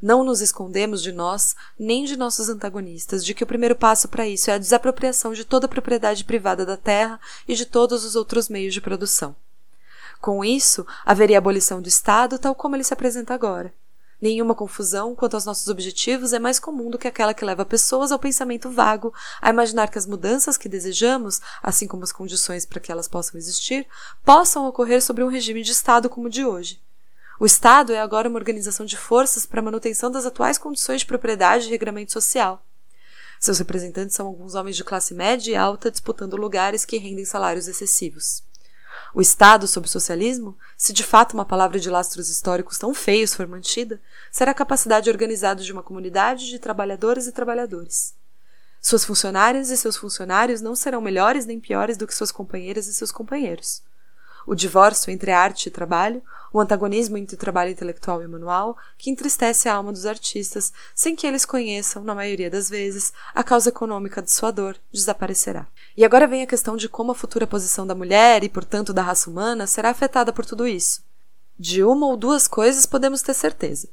Não 0.00 0.24
nos 0.24 0.40
escondemos 0.40 1.02
de 1.02 1.12
nós, 1.12 1.54
nem 1.78 2.04
de 2.04 2.16
nossos 2.16 2.48
antagonistas, 2.48 3.24
de 3.24 3.34
que 3.34 3.44
o 3.44 3.46
primeiro 3.46 3.76
passo 3.76 4.08
para 4.08 4.26
isso 4.26 4.50
é 4.50 4.54
a 4.54 4.58
desapropriação 4.58 5.32
de 5.32 5.44
toda 5.44 5.66
a 5.66 5.68
propriedade 5.68 6.24
privada 6.24 6.66
da 6.66 6.76
terra 6.76 7.20
e 7.46 7.54
de 7.54 7.66
todos 7.66 8.04
os 8.04 8.16
outros 8.16 8.48
meios 8.48 8.74
de 8.74 8.80
produção. 8.80 9.36
Com 10.20 10.44
isso, 10.44 10.86
haveria 11.04 11.38
abolição 11.38 11.82
do 11.82 11.88
Estado 11.88 12.38
tal 12.38 12.54
como 12.54 12.76
ele 12.76 12.84
se 12.84 12.92
apresenta 12.92 13.34
agora. 13.34 13.72
Nenhuma 14.24 14.54
confusão 14.54 15.14
quanto 15.14 15.34
aos 15.34 15.44
nossos 15.44 15.68
objetivos 15.68 16.32
é 16.32 16.38
mais 16.38 16.58
comum 16.58 16.88
do 16.88 16.96
que 16.96 17.06
aquela 17.06 17.34
que 17.34 17.44
leva 17.44 17.62
pessoas 17.62 18.10
ao 18.10 18.18
pensamento 18.18 18.70
vago, 18.70 19.12
a 19.38 19.50
imaginar 19.50 19.90
que 19.90 19.98
as 19.98 20.06
mudanças 20.06 20.56
que 20.56 20.66
desejamos, 20.66 21.42
assim 21.62 21.86
como 21.86 22.04
as 22.04 22.10
condições 22.10 22.64
para 22.64 22.80
que 22.80 22.90
elas 22.90 23.06
possam 23.06 23.36
existir, 23.38 23.86
possam 24.24 24.66
ocorrer 24.66 25.02
sobre 25.02 25.22
um 25.22 25.28
regime 25.28 25.62
de 25.62 25.72
Estado 25.72 26.08
como 26.08 26.28
o 26.28 26.30
de 26.30 26.42
hoje. 26.42 26.80
O 27.38 27.44
Estado 27.44 27.92
é 27.92 28.00
agora 28.00 28.26
uma 28.26 28.38
organização 28.38 28.86
de 28.86 28.96
forças 28.96 29.44
para 29.44 29.60
a 29.60 29.62
manutenção 29.62 30.10
das 30.10 30.24
atuais 30.24 30.56
condições 30.56 31.02
de 31.02 31.06
propriedade 31.06 31.66
e 31.66 31.70
regramento 31.70 32.10
social. 32.10 32.64
Seus 33.38 33.58
representantes 33.58 34.16
são 34.16 34.26
alguns 34.26 34.54
homens 34.54 34.74
de 34.74 34.84
classe 34.84 35.12
média 35.12 35.52
e 35.52 35.54
alta 35.54 35.90
disputando 35.90 36.34
lugares 36.34 36.86
que 36.86 36.96
rendem 36.96 37.26
salários 37.26 37.68
excessivos. 37.68 38.42
O 39.14 39.20
Estado 39.20 39.68
sob 39.68 39.86
o 39.86 39.90
socialismo, 39.90 40.58
se 40.76 40.92
de 40.92 41.04
fato 41.04 41.34
uma 41.34 41.44
palavra 41.44 41.78
de 41.78 41.88
lastros 41.88 42.28
históricos 42.28 42.78
tão 42.78 42.92
feios 42.92 43.32
for 43.32 43.46
mantida, 43.46 44.00
será 44.32 44.50
a 44.50 44.54
capacidade 44.54 45.08
organizada 45.08 45.62
de 45.62 45.72
uma 45.72 45.84
comunidade 45.84 46.48
de 46.48 46.58
trabalhadoras 46.58 47.28
e 47.28 47.32
trabalhadores. 47.32 48.14
Suas 48.80 49.04
funcionárias 49.04 49.70
e 49.70 49.76
seus 49.76 49.96
funcionários 49.96 50.60
não 50.60 50.74
serão 50.74 51.00
melhores 51.00 51.46
nem 51.46 51.60
piores 51.60 51.96
do 51.96 52.06
que 52.06 52.14
suas 52.14 52.32
companheiras 52.32 52.88
e 52.88 52.94
seus 52.94 53.12
companheiros 53.12 53.82
o 54.46 54.54
divórcio 54.54 55.10
entre 55.10 55.30
arte 55.30 55.66
e 55.66 55.70
trabalho, 55.70 56.22
o 56.52 56.60
antagonismo 56.60 57.16
entre 57.16 57.36
trabalho 57.36 57.72
intelectual 57.72 58.22
e 58.22 58.28
manual, 58.28 58.76
que 58.96 59.10
entristece 59.10 59.68
a 59.68 59.74
alma 59.74 59.92
dos 59.92 60.06
artistas, 60.06 60.72
sem 60.94 61.16
que 61.16 61.26
eles 61.26 61.44
conheçam, 61.44 62.04
na 62.04 62.14
maioria 62.14 62.48
das 62.48 62.70
vezes, 62.70 63.12
a 63.34 63.42
causa 63.42 63.70
econômica 63.70 64.22
de 64.22 64.30
sua 64.30 64.52
dor, 64.52 64.76
desaparecerá. 64.92 65.66
E 65.96 66.04
agora 66.04 66.28
vem 66.28 66.42
a 66.42 66.46
questão 66.46 66.76
de 66.76 66.88
como 66.88 67.10
a 67.10 67.14
futura 67.14 67.46
posição 67.46 67.84
da 67.84 67.94
mulher 67.94 68.44
e, 68.44 68.48
portanto, 68.48 68.92
da 68.92 69.02
raça 69.02 69.28
humana 69.28 69.66
será 69.66 69.90
afetada 69.90 70.32
por 70.32 70.46
tudo 70.46 70.66
isso. 70.66 71.02
De 71.58 71.82
uma 71.82 72.06
ou 72.06 72.16
duas 72.16 72.46
coisas 72.46 72.86
podemos 72.86 73.20
ter 73.20 73.34
certeza. 73.34 73.88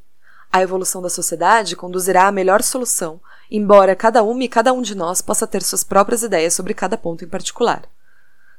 A 0.52 0.62
evolução 0.62 1.02
da 1.02 1.10
sociedade 1.10 1.76
conduzirá 1.76 2.28
à 2.28 2.32
melhor 2.32 2.62
solução, 2.62 3.22
embora 3.50 3.96
cada 3.96 4.22
uma 4.22 4.44
e 4.44 4.50
cada 4.50 4.74
um 4.74 4.82
de 4.82 4.94
nós 4.94 5.22
possa 5.22 5.48
ter 5.48 5.64
suas 5.64 5.84
próprias 5.84 6.24
ideias 6.24 6.54
sobre 6.54 6.74
cada 6.74 6.98
ponto 6.98 7.24
em 7.24 7.28
particular. 7.28 7.84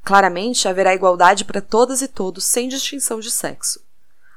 Claramente 0.04 0.66
haverá 0.66 0.94
igualdade 0.94 1.44
para 1.44 1.60
todas 1.60 2.02
e 2.02 2.08
todos, 2.08 2.44
sem 2.44 2.68
distinção 2.68 3.20
de 3.20 3.30
sexo. 3.30 3.80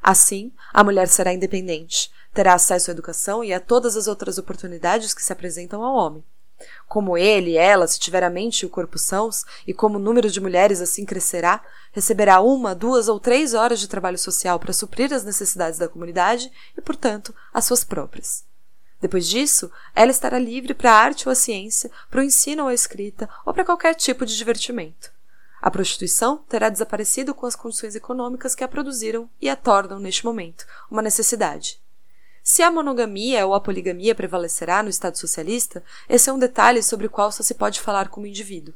Assim, 0.01 0.51
a 0.71 0.83
mulher 0.83 1.07
será 1.07 1.33
independente, 1.33 2.11
terá 2.33 2.53
acesso 2.53 2.91
à 2.91 2.93
educação 2.93 3.43
e 3.43 3.51
a 3.51 3.59
todas 3.59 3.97
as 3.97 4.07
outras 4.07 4.37
oportunidades 4.37 5.13
que 5.13 5.23
se 5.23 5.33
apresentam 5.33 5.83
ao 5.83 5.95
homem. 5.95 6.23
Como 6.87 7.17
ele 7.17 7.51
e 7.51 7.57
ela, 7.57 7.87
se 7.87 7.99
tiver 7.99 8.23
a 8.23 8.29
mente 8.29 8.61
e 8.61 8.65
o 8.65 8.69
corpo 8.69 8.99
sãos, 8.99 9.43
e 9.65 9.73
como 9.73 9.97
o 9.97 10.01
número 10.01 10.29
de 10.29 10.39
mulheres 10.39 10.79
assim 10.79 11.03
crescerá, 11.03 11.61
receberá 11.91 12.39
uma, 12.41 12.75
duas 12.75 13.07
ou 13.07 13.19
três 13.19 13.53
horas 13.53 13.79
de 13.79 13.87
trabalho 13.87 14.17
social 14.19 14.59
para 14.59 14.71
suprir 14.71 15.11
as 15.11 15.23
necessidades 15.23 15.79
da 15.79 15.89
comunidade 15.89 16.51
e, 16.77 16.81
portanto, 16.81 17.33
as 17.51 17.65
suas 17.65 17.83
próprias. 17.83 18.45
Depois 19.01 19.27
disso, 19.27 19.71
ela 19.95 20.11
estará 20.11 20.37
livre 20.37 20.73
para 20.73 20.91
a 20.91 20.95
arte 20.95 21.27
ou 21.27 21.31
a 21.31 21.35
ciência, 21.35 21.91
para 22.09 22.21
o 22.21 22.23
ensino 22.23 22.63
ou 22.63 22.69
a 22.69 22.73
escrita, 22.73 23.27
ou 23.45 23.53
para 23.53 23.65
qualquer 23.65 23.95
tipo 23.95 24.25
de 24.25 24.37
divertimento. 24.37 25.14
A 25.65 25.71
prostituição 25.71 26.37
terá 26.47 26.69
desaparecido 26.69 27.33
com 27.33 27.47
as 27.47 27.55
condições 27.55 27.95
econômicas 27.95 28.53
que 28.53 28.63
a 28.63 28.67
produziram 28.67 29.27
e 29.41 29.49
a 29.49 29.55
tornam, 29.55 29.97
neste 29.97 30.23
momento, 30.23 30.63
uma 30.91 31.01
necessidade. 31.01 31.81
Se 32.43 32.61
a 32.61 32.69
monogamia 32.69 33.47
ou 33.47 33.55
a 33.55 33.59
poligamia 33.59 34.13
prevalecerá 34.13 34.83
no 34.83 34.91
Estado 34.91 35.17
socialista, 35.17 35.83
esse 36.07 36.29
é 36.29 36.33
um 36.33 36.37
detalhe 36.37 36.83
sobre 36.83 37.07
o 37.07 37.09
qual 37.09 37.31
só 37.31 37.41
se 37.41 37.55
pode 37.55 37.81
falar 37.81 38.09
como 38.09 38.27
indivíduo. 38.27 38.75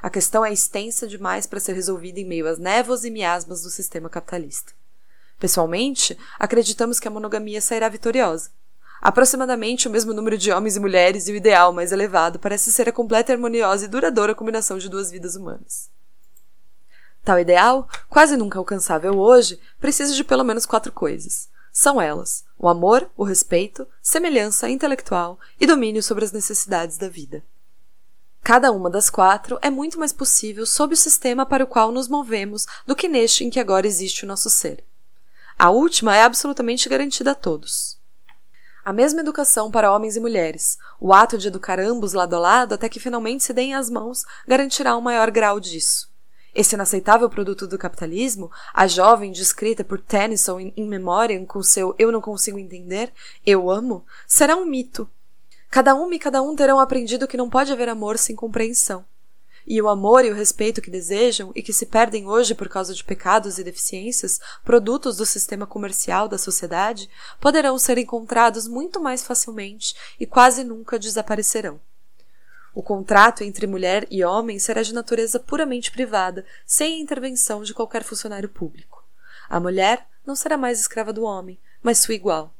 A 0.00 0.08
questão 0.08 0.42
é 0.42 0.50
extensa 0.50 1.06
demais 1.06 1.46
para 1.46 1.60
ser 1.60 1.74
resolvida 1.74 2.18
em 2.18 2.24
meio 2.24 2.48
às 2.48 2.58
névoas 2.58 3.04
e 3.04 3.10
miasmas 3.10 3.60
do 3.60 3.68
sistema 3.68 4.08
capitalista. 4.08 4.72
Pessoalmente, 5.38 6.16
acreditamos 6.38 6.98
que 6.98 7.06
a 7.06 7.10
monogamia 7.10 7.60
sairá 7.60 7.86
vitoriosa. 7.90 8.48
Aproximadamente 8.98 9.88
o 9.88 9.90
mesmo 9.90 10.14
número 10.14 10.38
de 10.38 10.50
homens 10.50 10.76
e 10.76 10.80
mulheres 10.80 11.28
e 11.28 11.32
o 11.32 11.36
ideal 11.36 11.70
mais 11.70 11.92
elevado 11.92 12.38
parece 12.38 12.72
ser 12.72 12.88
a 12.88 12.92
completa 12.92 13.30
harmoniosa 13.30 13.84
e 13.84 13.88
duradoura 13.88 14.34
combinação 14.34 14.78
de 14.78 14.88
duas 14.88 15.10
vidas 15.10 15.36
humanas. 15.36 15.92
Tal 17.24 17.40
ideal, 17.40 17.88
quase 18.10 18.36
nunca 18.36 18.58
alcançável 18.58 19.18
hoje, 19.18 19.58
precisa 19.80 20.14
de 20.14 20.22
pelo 20.22 20.44
menos 20.44 20.66
quatro 20.66 20.92
coisas. 20.92 21.48
São 21.72 22.00
elas: 22.00 22.44
o 22.58 22.68
amor, 22.68 23.10
o 23.16 23.24
respeito, 23.24 23.88
semelhança 24.02 24.68
intelectual 24.68 25.38
e 25.58 25.66
domínio 25.66 26.02
sobre 26.02 26.24
as 26.24 26.32
necessidades 26.32 26.98
da 26.98 27.08
vida. 27.08 27.42
Cada 28.42 28.70
uma 28.70 28.90
das 28.90 29.08
quatro 29.08 29.58
é 29.62 29.70
muito 29.70 29.98
mais 29.98 30.12
possível 30.12 30.66
sob 30.66 30.92
o 30.92 30.98
sistema 30.98 31.46
para 31.46 31.64
o 31.64 31.66
qual 31.66 31.90
nos 31.90 32.08
movemos 32.08 32.66
do 32.86 32.94
que 32.94 33.08
neste 33.08 33.42
em 33.42 33.48
que 33.48 33.58
agora 33.58 33.86
existe 33.86 34.24
o 34.24 34.28
nosso 34.28 34.50
ser. 34.50 34.84
A 35.58 35.70
última 35.70 36.14
é 36.14 36.22
absolutamente 36.22 36.88
garantida 36.90 37.30
a 37.30 37.34
todos. 37.34 37.98
A 38.84 38.92
mesma 38.92 39.20
educação 39.20 39.70
para 39.70 39.90
homens 39.90 40.14
e 40.14 40.20
mulheres, 40.20 40.76
o 41.00 41.14
ato 41.14 41.38
de 41.38 41.48
educar 41.48 41.80
ambos 41.80 42.12
lado 42.12 42.36
a 42.36 42.38
lado 42.38 42.74
até 42.74 42.86
que 42.86 43.00
finalmente 43.00 43.42
se 43.42 43.54
deem 43.54 43.74
as 43.74 43.88
mãos, 43.88 44.26
garantirá 44.46 44.94
um 44.94 45.00
maior 45.00 45.30
grau 45.30 45.58
disso. 45.58 46.12
Esse 46.54 46.76
inaceitável 46.76 47.28
produto 47.28 47.66
do 47.66 47.76
capitalismo, 47.76 48.50
a 48.72 48.86
jovem 48.86 49.32
descrita 49.32 49.82
por 49.82 50.00
Tennyson 50.00 50.60
em 50.60 50.72
In 50.76 50.86
Memoriam 50.86 51.44
com 51.44 51.60
seu 51.62 51.94
Eu 51.98 52.12
não 52.12 52.20
consigo 52.20 52.58
entender, 52.58 53.12
eu 53.44 53.68
amo, 53.68 54.06
será 54.26 54.54
um 54.54 54.64
mito. 54.64 55.08
Cada 55.68 55.96
uma 55.96 56.14
e 56.14 56.18
cada 56.18 56.40
um 56.40 56.54
terão 56.54 56.78
aprendido 56.78 57.26
que 57.26 57.36
não 57.36 57.50
pode 57.50 57.72
haver 57.72 57.88
amor 57.88 58.16
sem 58.16 58.36
compreensão. 58.36 59.04
E 59.66 59.82
o 59.82 59.88
amor 59.88 60.24
e 60.24 60.30
o 60.30 60.34
respeito 60.34 60.80
que 60.80 60.90
desejam 60.90 61.50
e 61.56 61.62
que 61.62 61.72
se 61.72 61.86
perdem 61.86 62.28
hoje 62.28 62.54
por 62.54 62.68
causa 62.68 62.94
de 62.94 63.02
pecados 63.02 63.58
e 63.58 63.64
deficiências, 63.64 64.38
produtos 64.62 65.16
do 65.16 65.26
sistema 65.26 65.66
comercial 65.66 66.28
da 66.28 66.38
sociedade, 66.38 67.10
poderão 67.40 67.76
ser 67.78 67.98
encontrados 67.98 68.68
muito 68.68 69.00
mais 69.00 69.24
facilmente 69.24 69.96
e 70.20 70.26
quase 70.26 70.62
nunca 70.62 70.98
desaparecerão. 70.98 71.80
O 72.74 72.82
contrato 72.82 73.44
entre 73.44 73.66
mulher 73.66 74.06
e 74.10 74.24
homem 74.24 74.58
será 74.58 74.82
de 74.82 74.92
natureza 74.92 75.38
puramente 75.38 75.92
privada, 75.92 76.44
sem 76.66 76.94
a 76.94 76.98
intervenção 76.98 77.62
de 77.62 77.72
qualquer 77.72 78.02
funcionário 78.02 78.48
público. 78.48 79.04
A 79.48 79.60
mulher 79.60 80.06
não 80.26 80.34
será 80.34 80.56
mais 80.56 80.80
escrava 80.80 81.12
do 81.12 81.22
homem, 81.22 81.58
mas 81.82 81.98
sua 81.98 82.14
igual. 82.14 82.52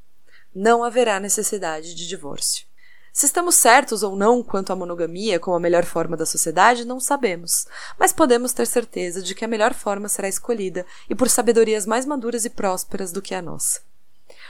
Não 0.54 0.84
haverá 0.84 1.18
necessidade 1.18 1.94
de 1.94 2.06
divórcio. 2.06 2.64
Se 3.12 3.26
estamos 3.26 3.54
certos 3.54 4.02
ou 4.02 4.16
não 4.16 4.42
quanto 4.42 4.72
à 4.72 4.76
monogamia 4.76 5.38
como 5.38 5.56
a 5.56 5.60
melhor 5.60 5.84
forma 5.84 6.16
da 6.16 6.26
sociedade, 6.26 6.84
não 6.84 6.98
sabemos, 6.98 7.66
mas 7.98 8.12
podemos 8.12 8.52
ter 8.52 8.66
certeza 8.66 9.22
de 9.22 9.34
que 9.34 9.44
a 9.44 9.48
melhor 9.48 9.72
forma 9.72 10.08
será 10.08 10.28
escolhida 10.28 10.84
e 11.08 11.14
por 11.14 11.28
sabedorias 11.28 11.86
mais 11.86 12.04
maduras 12.04 12.44
e 12.44 12.50
prósperas 12.50 13.12
do 13.12 13.22
que 13.22 13.34
a 13.34 13.40
nossa. 13.40 13.80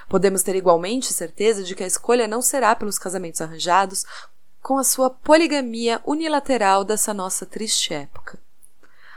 Podemos 0.09 0.43
ter 0.43 0.57
igualmente 0.57 1.13
certeza 1.13 1.63
de 1.63 1.75
que 1.75 1.85
a 1.85 1.87
escolha 1.87 2.27
não 2.27 2.41
será 2.41 2.75
pelos 2.75 2.99
casamentos 2.99 3.41
arranjados, 3.41 4.05
com 4.65 4.79
a 4.79 4.83
sua 4.83 5.11
poligamia 5.11 6.01
unilateral 6.07 6.85
dessa 6.85 7.13
nossa 7.13 7.45
triste 7.45 7.93
época. 7.93 8.39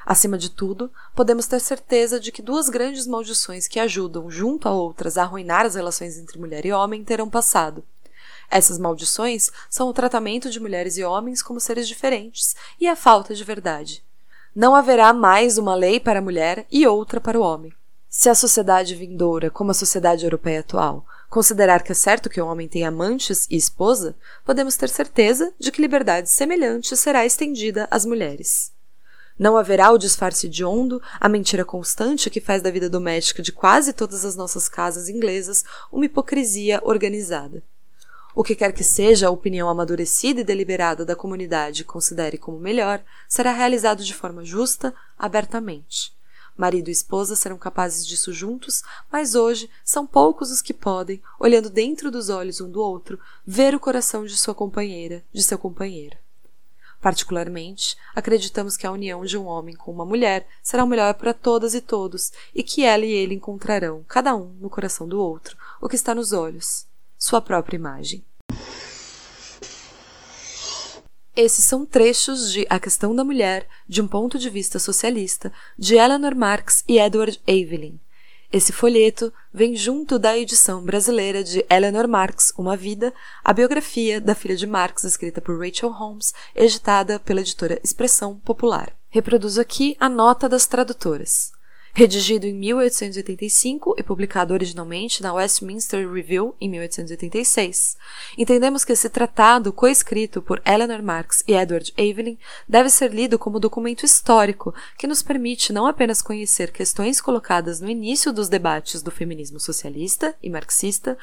Acima 0.05 0.37
de 0.37 0.49
tudo, 0.49 0.91
podemos 1.15 1.47
ter 1.47 1.61
certeza 1.61 2.19
de 2.19 2.33
que 2.33 2.41
duas 2.41 2.67
grandes 2.67 3.07
maldições 3.07 3.65
que 3.65 3.79
ajudam, 3.79 4.29
junto 4.29 4.67
a 4.67 4.73
outras, 4.73 5.17
a 5.17 5.23
arruinar 5.23 5.65
as 5.65 5.75
relações 5.75 6.17
entre 6.17 6.37
mulher 6.37 6.65
e 6.65 6.73
homem 6.73 7.01
terão 7.01 7.29
passado. 7.29 7.81
Essas 8.51 8.77
maldições 8.77 9.49
são 9.69 9.87
o 9.87 9.93
tratamento 9.93 10.49
de 10.49 10.59
mulheres 10.59 10.97
e 10.97 11.05
homens 11.05 11.41
como 11.41 11.61
seres 11.61 11.87
diferentes 11.87 12.53
e 12.77 12.85
a 12.85 12.95
falta 12.95 13.33
de 13.33 13.45
verdade. 13.45 14.03
Não 14.53 14.75
haverá 14.75 15.13
mais 15.13 15.57
uma 15.57 15.75
lei 15.75 15.97
para 15.97 16.19
a 16.19 16.21
mulher 16.21 16.65
e 16.69 16.85
outra 16.85 17.21
para 17.21 17.39
o 17.39 17.43
homem. 17.43 17.73
Se 18.09 18.29
a 18.29 18.35
sociedade 18.35 18.95
vindoura, 18.95 19.49
como 19.49 19.71
a 19.71 19.73
sociedade 19.73 20.25
europeia 20.25 20.59
atual, 20.59 21.05
considerar 21.37 21.83
que 21.83 21.91
é 21.91 21.95
certo 21.95 22.31
que 22.31 22.41
o 22.41 22.47
homem 22.47 22.67
tenha 22.67 22.87
amantes 22.87 23.45
e 23.47 23.55
esposa, 23.55 24.15
podemos 24.43 24.75
ter 24.75 24.89
certeza 24.89 25.53
de 25.59 25.71
que 25.71 25.79
liberdade 25.79 26.31
semelhante 26.31 26.97
será 26.97 27.27
estendida 27.27 27.87
às 27.91 28.07
mulheres. 28.07 28.71
Não 29.37 29.55
haverá 29.55 29.91
o 29.91 29.99
disfarce 29.99 30.47
hediondo, 30.47 30.99
a 31.19 31.29
mentira 31.29 31.63
constante 31.63 32.31
que 32.31 32.41
faz 32.41 32.63
da 32.63 32.71
vida 32.71 32.89
doméstica 32.89 33.43
de 33.43 33.51
quase 33.51 33.93
todas 33.93 34.25
as 34.25 34.35
nossas 34.35 34.67
casas 34.67 35.09
inglesas 35.09 35.63
uma 35.91 36.05
hipocrisia 36.05 36.81
organizada. 36.83 37.61
O 38.33 38.43
que 38.43 38.55
quer 38.55 38.73
que 38.73 38.83
seja 38.83 39.27
a 39.27 39.31
opinião 39.31 39.69
amadurecida 39.69 40.41
e 40.41 40.43
deliberada 40.43 41.05
da 41.05 41.15
comunidade 41.15 41.83
considere 41.83 42.39
como 42.39 42.57
melhor, 42.57 42.99
será 43.29 43.51
realizado 43.51 44.03
de 44.03 44.15
forma 44.15 44.43
justa, 44.43 44.91
abertamente. 45.15 46.16
Marido 46.57 46.89
e 46.89 46.91
esposa 46.91 47.35
serão 47.35 47.57
capazes 47.57 48.05
disso 48.05 48.33
juntos, 48.33 48.81
mas 49.11 49.35
hoje 49.35 49.69
são 49.85 50.07
poucos 50.07 50.49
os 50.49 50.61
que 50.61 50.73
podem, 50.73 51.21
olhando 51.39 51.69
dentro 51.69 52.09
dos 52.09 52.29
olhos 52.29 52.59
um 52.59 52.69
do 52.69 52.81
outro, 52.81 53.19
ver 53.45 53.75
o 53.75 53.79
coração 53.79 54.25
de 54.25 54.35
sua 54.35 54.55
companheira, 54.55 55.23
de 55.31 55.43
seu 55.43 55.59
companheiro. 55.59 56.17
Particularmente, 56.99 57.95
acreditamos 58.15 58.75
que 58.75 58.87
a 58.87 58.91
união 58.91 59.23
de 59.23 59.37
um 59.37 59.45
homem 59.45 59.75
com 59.75 59.91
uma 59.91 60.05
mulher 60.05 60.47
será 60.63 60.83
o 60.83 60.87
melhor 60.87 61.13
para 61.13 61.33
todas 61.33 61.75
e 61.75 61.81
todos 61.81 62.31
e 62.55 62.63
que 62.63 62.83
ela 62.83 63.05
e 63.05 63.11
ele 63.11 63.35
encontrarão, 63.35 64.03
cada 64.07 64.35
um 64.35 64.55
no 64.59 64.69
coração 64.69 65.07
do 65.07 65.21
outro, 65.21 65.55
o 65.79 65.87
que 65.87 65.95
está 65.95 66.15
nos 66.15 66.33
olhos, 66.33 66.87
sua 67.17 67.39
própria 67.39 67.75
imagem. 67.75 68.25
Esses 71.37 71.65
são 71.65 71.85
trechos 71.85 72.51
de 72.51 72.65
A 72.67 72.79
Questão 72.79 73.15
da 73.15 73.23
Mulher, 73.23 73.67
de 73.87 74.01
um 74.01 74.07
ponto 74.07 74.39
de 74.39 74.49
vista 74.49 74.79
socialista, 74.79 75.53
de 75.77 75.93
Eleanor 75.93 76.33
Marx 76.33 76.83
e 76.87 76.97
Edward 76.97 77.39
Evelyn. 77.45 77.99
Esse 78.51 78.73
folheto 78.73 79.31
vem 79.53 79.75
junto 79.75 80.17
da 80.17 80.35
edição 80.35 80.81
brasileira 80.81 81.43
de 81.43 81.63
Eleanor 81.69 82.07
Marx, 82.07 82.51
Uma 82.57 82.75
Vida, 82.75 83.13
a 83.43 83.53
biografia 83.53 84.19
da 84.19 84.33
filha 84.33 84.55
de 84.55 84.65
Marx, 84.65 85.03
escrita 85.03 85.39
por 85.39 85.63
Rachel 85.63 85.91
Holmes, 85.91 86.33
editada 86.55 87.19
pela 87.19 87.41
editora 87.41 87.79
Expressão 87.83 88.39
Popular. 88.39 88.91
Reproduzo 89.07 89.61
aqui 89.61 89.95
a 89.99 90.09
nota 90.09 90.49
das 90.49 90.65
tradutoras. 90.65 91.51
Redigido 91.99 92.45
em 92.45 92.53
1885 92.53 93.95
e 93.97 94.03
publicado 94.03 94.53
originalmente 94.53 95.23
na 95.23 95.33
Westminster 95.33 96.07
Review 96.07 96.55
em 96.61 96.69
1886, 96.69 97.97
entendemos 98.37 98.85
que 98.85 98.91
esse 98.91 99.09
tratado, 99.09 99.73
coescrito 99.73 100.39
por 100.39 100.61
Eleanor 100.63 101.01
Marx 101.01 101.43
e 101.47 101.55
Edward 101.55 101.91
Evelyn, 101.97 102.37
deve 102.69 102.91
ser 102.91 103.11
lido 103.11 103.39
como 103.39 103.59
documento 103.59 104.05
histórico 104.05 104.75
que 104.95 105.07
nos 105.07 105.23
permite 105.23 105.73
não 105.73 105.87
apenas 105.87 106.21
conhecer 106.21 106.71
questões 106.71 107.19
colocadas 107.19 107.81
no 107.81 107.89
início 107.89 108.31
dos 108.31 108.47
debates 108.47 109.01
do 109.01 109.09
feminismo 109.09 109.59
socialista 109.59 110.35
e 110.43 110.51
marxista, 110.51 111.17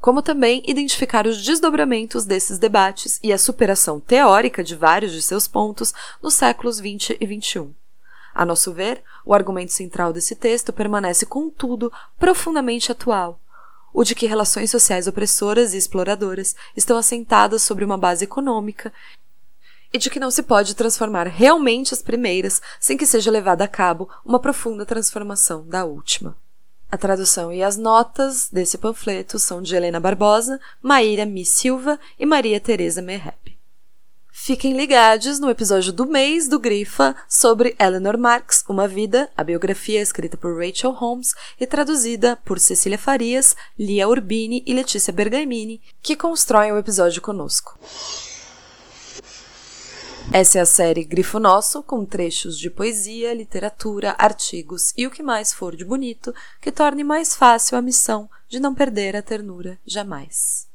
como 0.00 0.22
também 0.22 0.62
identificar 0.66 1.26
os 1.26 1.44
desdobramentos 1.44 2.24
desses 2.24 2.58
debates 2.58 3.20
e 3.22 3.30
a 3.30 3.36
superação 3.36 4.00
teórica 4.00 4.64
de 4.64 4.74
vários 4.74 5.12
de 5.12 5.20
seus 5.20 5.46
pontos 5.46 5.92
nos 6.22 6.32
séculos 6.32 6.78
XX 6.78 7.10
e 7.20 7.26
XXI. 7.26 7.83
A 8.34 8.44
nosso 8.44 8.72
ver, 8.72 9.02
o 9.24 9.32
argumento 9.32 9.72
central 9.72 10.12
desse 10.12 10.34
texto 10.34 10.72
permanece, 10.72 11.24
contudo, 11.24 11.92
profundamente 12.18 12.90
atual. 12.90 13.40
O 13.92 14.02
de 14.02 14.14
que 14.14 14.26
relações 14.26 14.70
sociais 14.70 15.06
opressoras 15.06 15.72
e 15.72 15.76
exploradoras 15.76 16.56
estão 16.76 16.96
assentadas 16.96 17.62
sobre 17.62 17.84
uma 17.84 17.96
base 17.96 18.24
econômica 18.24 18.92
e 19.92 19.98
de 19.98 20.10
que 20.10 20.18
não 20.18 20.32
se 20.32 20.42
pode 20.42 20.74
transformar 20.74 21.28
realmente 21.28 21.94
as 21.94 22.02
primeiras 22.02 22.60
sem 22.80 22.96
que 22.96 23.06
seja 23.06 23.30
levada 23.30 23.62
a 23.62 23.68
cabo 23.68 24.10
uma 24.24 24.40
profunda 24.40 24.84
transformação 24.84 25.64
da 25.68 25.84
última. 25.84 26.36
A 26.90 26.96
tradução 26.96 27.52
e 27.52 27.62
as 27.62 27.76
notas 27.76 28.48
desse 28.50 28.76
panfleto 28.76 29.38
são 29.38 29.62
de 29.62 29.76
Helena 29.76 30.00
Barbosa, 30.00 30.60
Maíra 30.82 31.24
Mi 31.24 31.44
Silva 31.44 31.98
e 32.18 32.26
Maria 32.26 32.60
Teresa 32.60 33.00
Merrep. 33.00 33.53
Fiquem 34.36 34.76
ligados 34.76 35.38
no 35.38 35.48
episódio 35.48 35.92
do 35.92 36.06
mês 36.06 36.48
do 36.48 36.58
Grifa 36.58 37.14
sobre 37.28 37.76
Eleanor 37.78 38.18
Marx, 38.18 38.64
Uma 38.68 38.88
Vida, 38.88 39.30
a 39.36 39.44
biografia 39.44 40.02
escrita 40.02 40.36
por 40.36 40.58
Rachel 40.58 40.90
Holmes 40.90 41.32
e 41.58 41.64
traduzida 41.64 42.36
por 42.44 42.58
Cecília 42.58 42.98
Farias, 42.98 43.54
Lia 43.78 44.08
Urbini 44.08 44.64
e 44.66 44.74
Letícia 44.74 45.12
Bergamini, 45.12 45.80
que 46.02 46.16
constroem 46.16 46.72
o 46.72 46.78
episódio 46.78 47.22
conosco. 47.22 47.78
Essa 50.32 50.58
é 50.58 50.60
a 50.60 50.66
série 50.66 51.04
Grifo 51.04 51.38
Nosso, 51.38 51.80
com 51.84 52.04
trechos 52.04 52.58
de 52.58 52.68
poesia, 52.68 53.32
literatura, 53.32 54.16
artigos 54.18 54.92
e 54.96 55.06
o 55.06 55.12
que 55.12 55.22
mais 55.22 55.54
for 55.54 55.76
de 55.76 55.84
bonito, 55.84 56.34
que 56.60 56.72
torne 56.72 57.04
mais 57.04 57.36
fácil 57.36 57.78
a 57.78 57.82
missão 57.82 58.28
de 58.48 58.58
não 58.58 58.74
perder 58.74 59.14
a 59.14 59.22
ternura 59.22 59.78
jamais. 59.86 60.66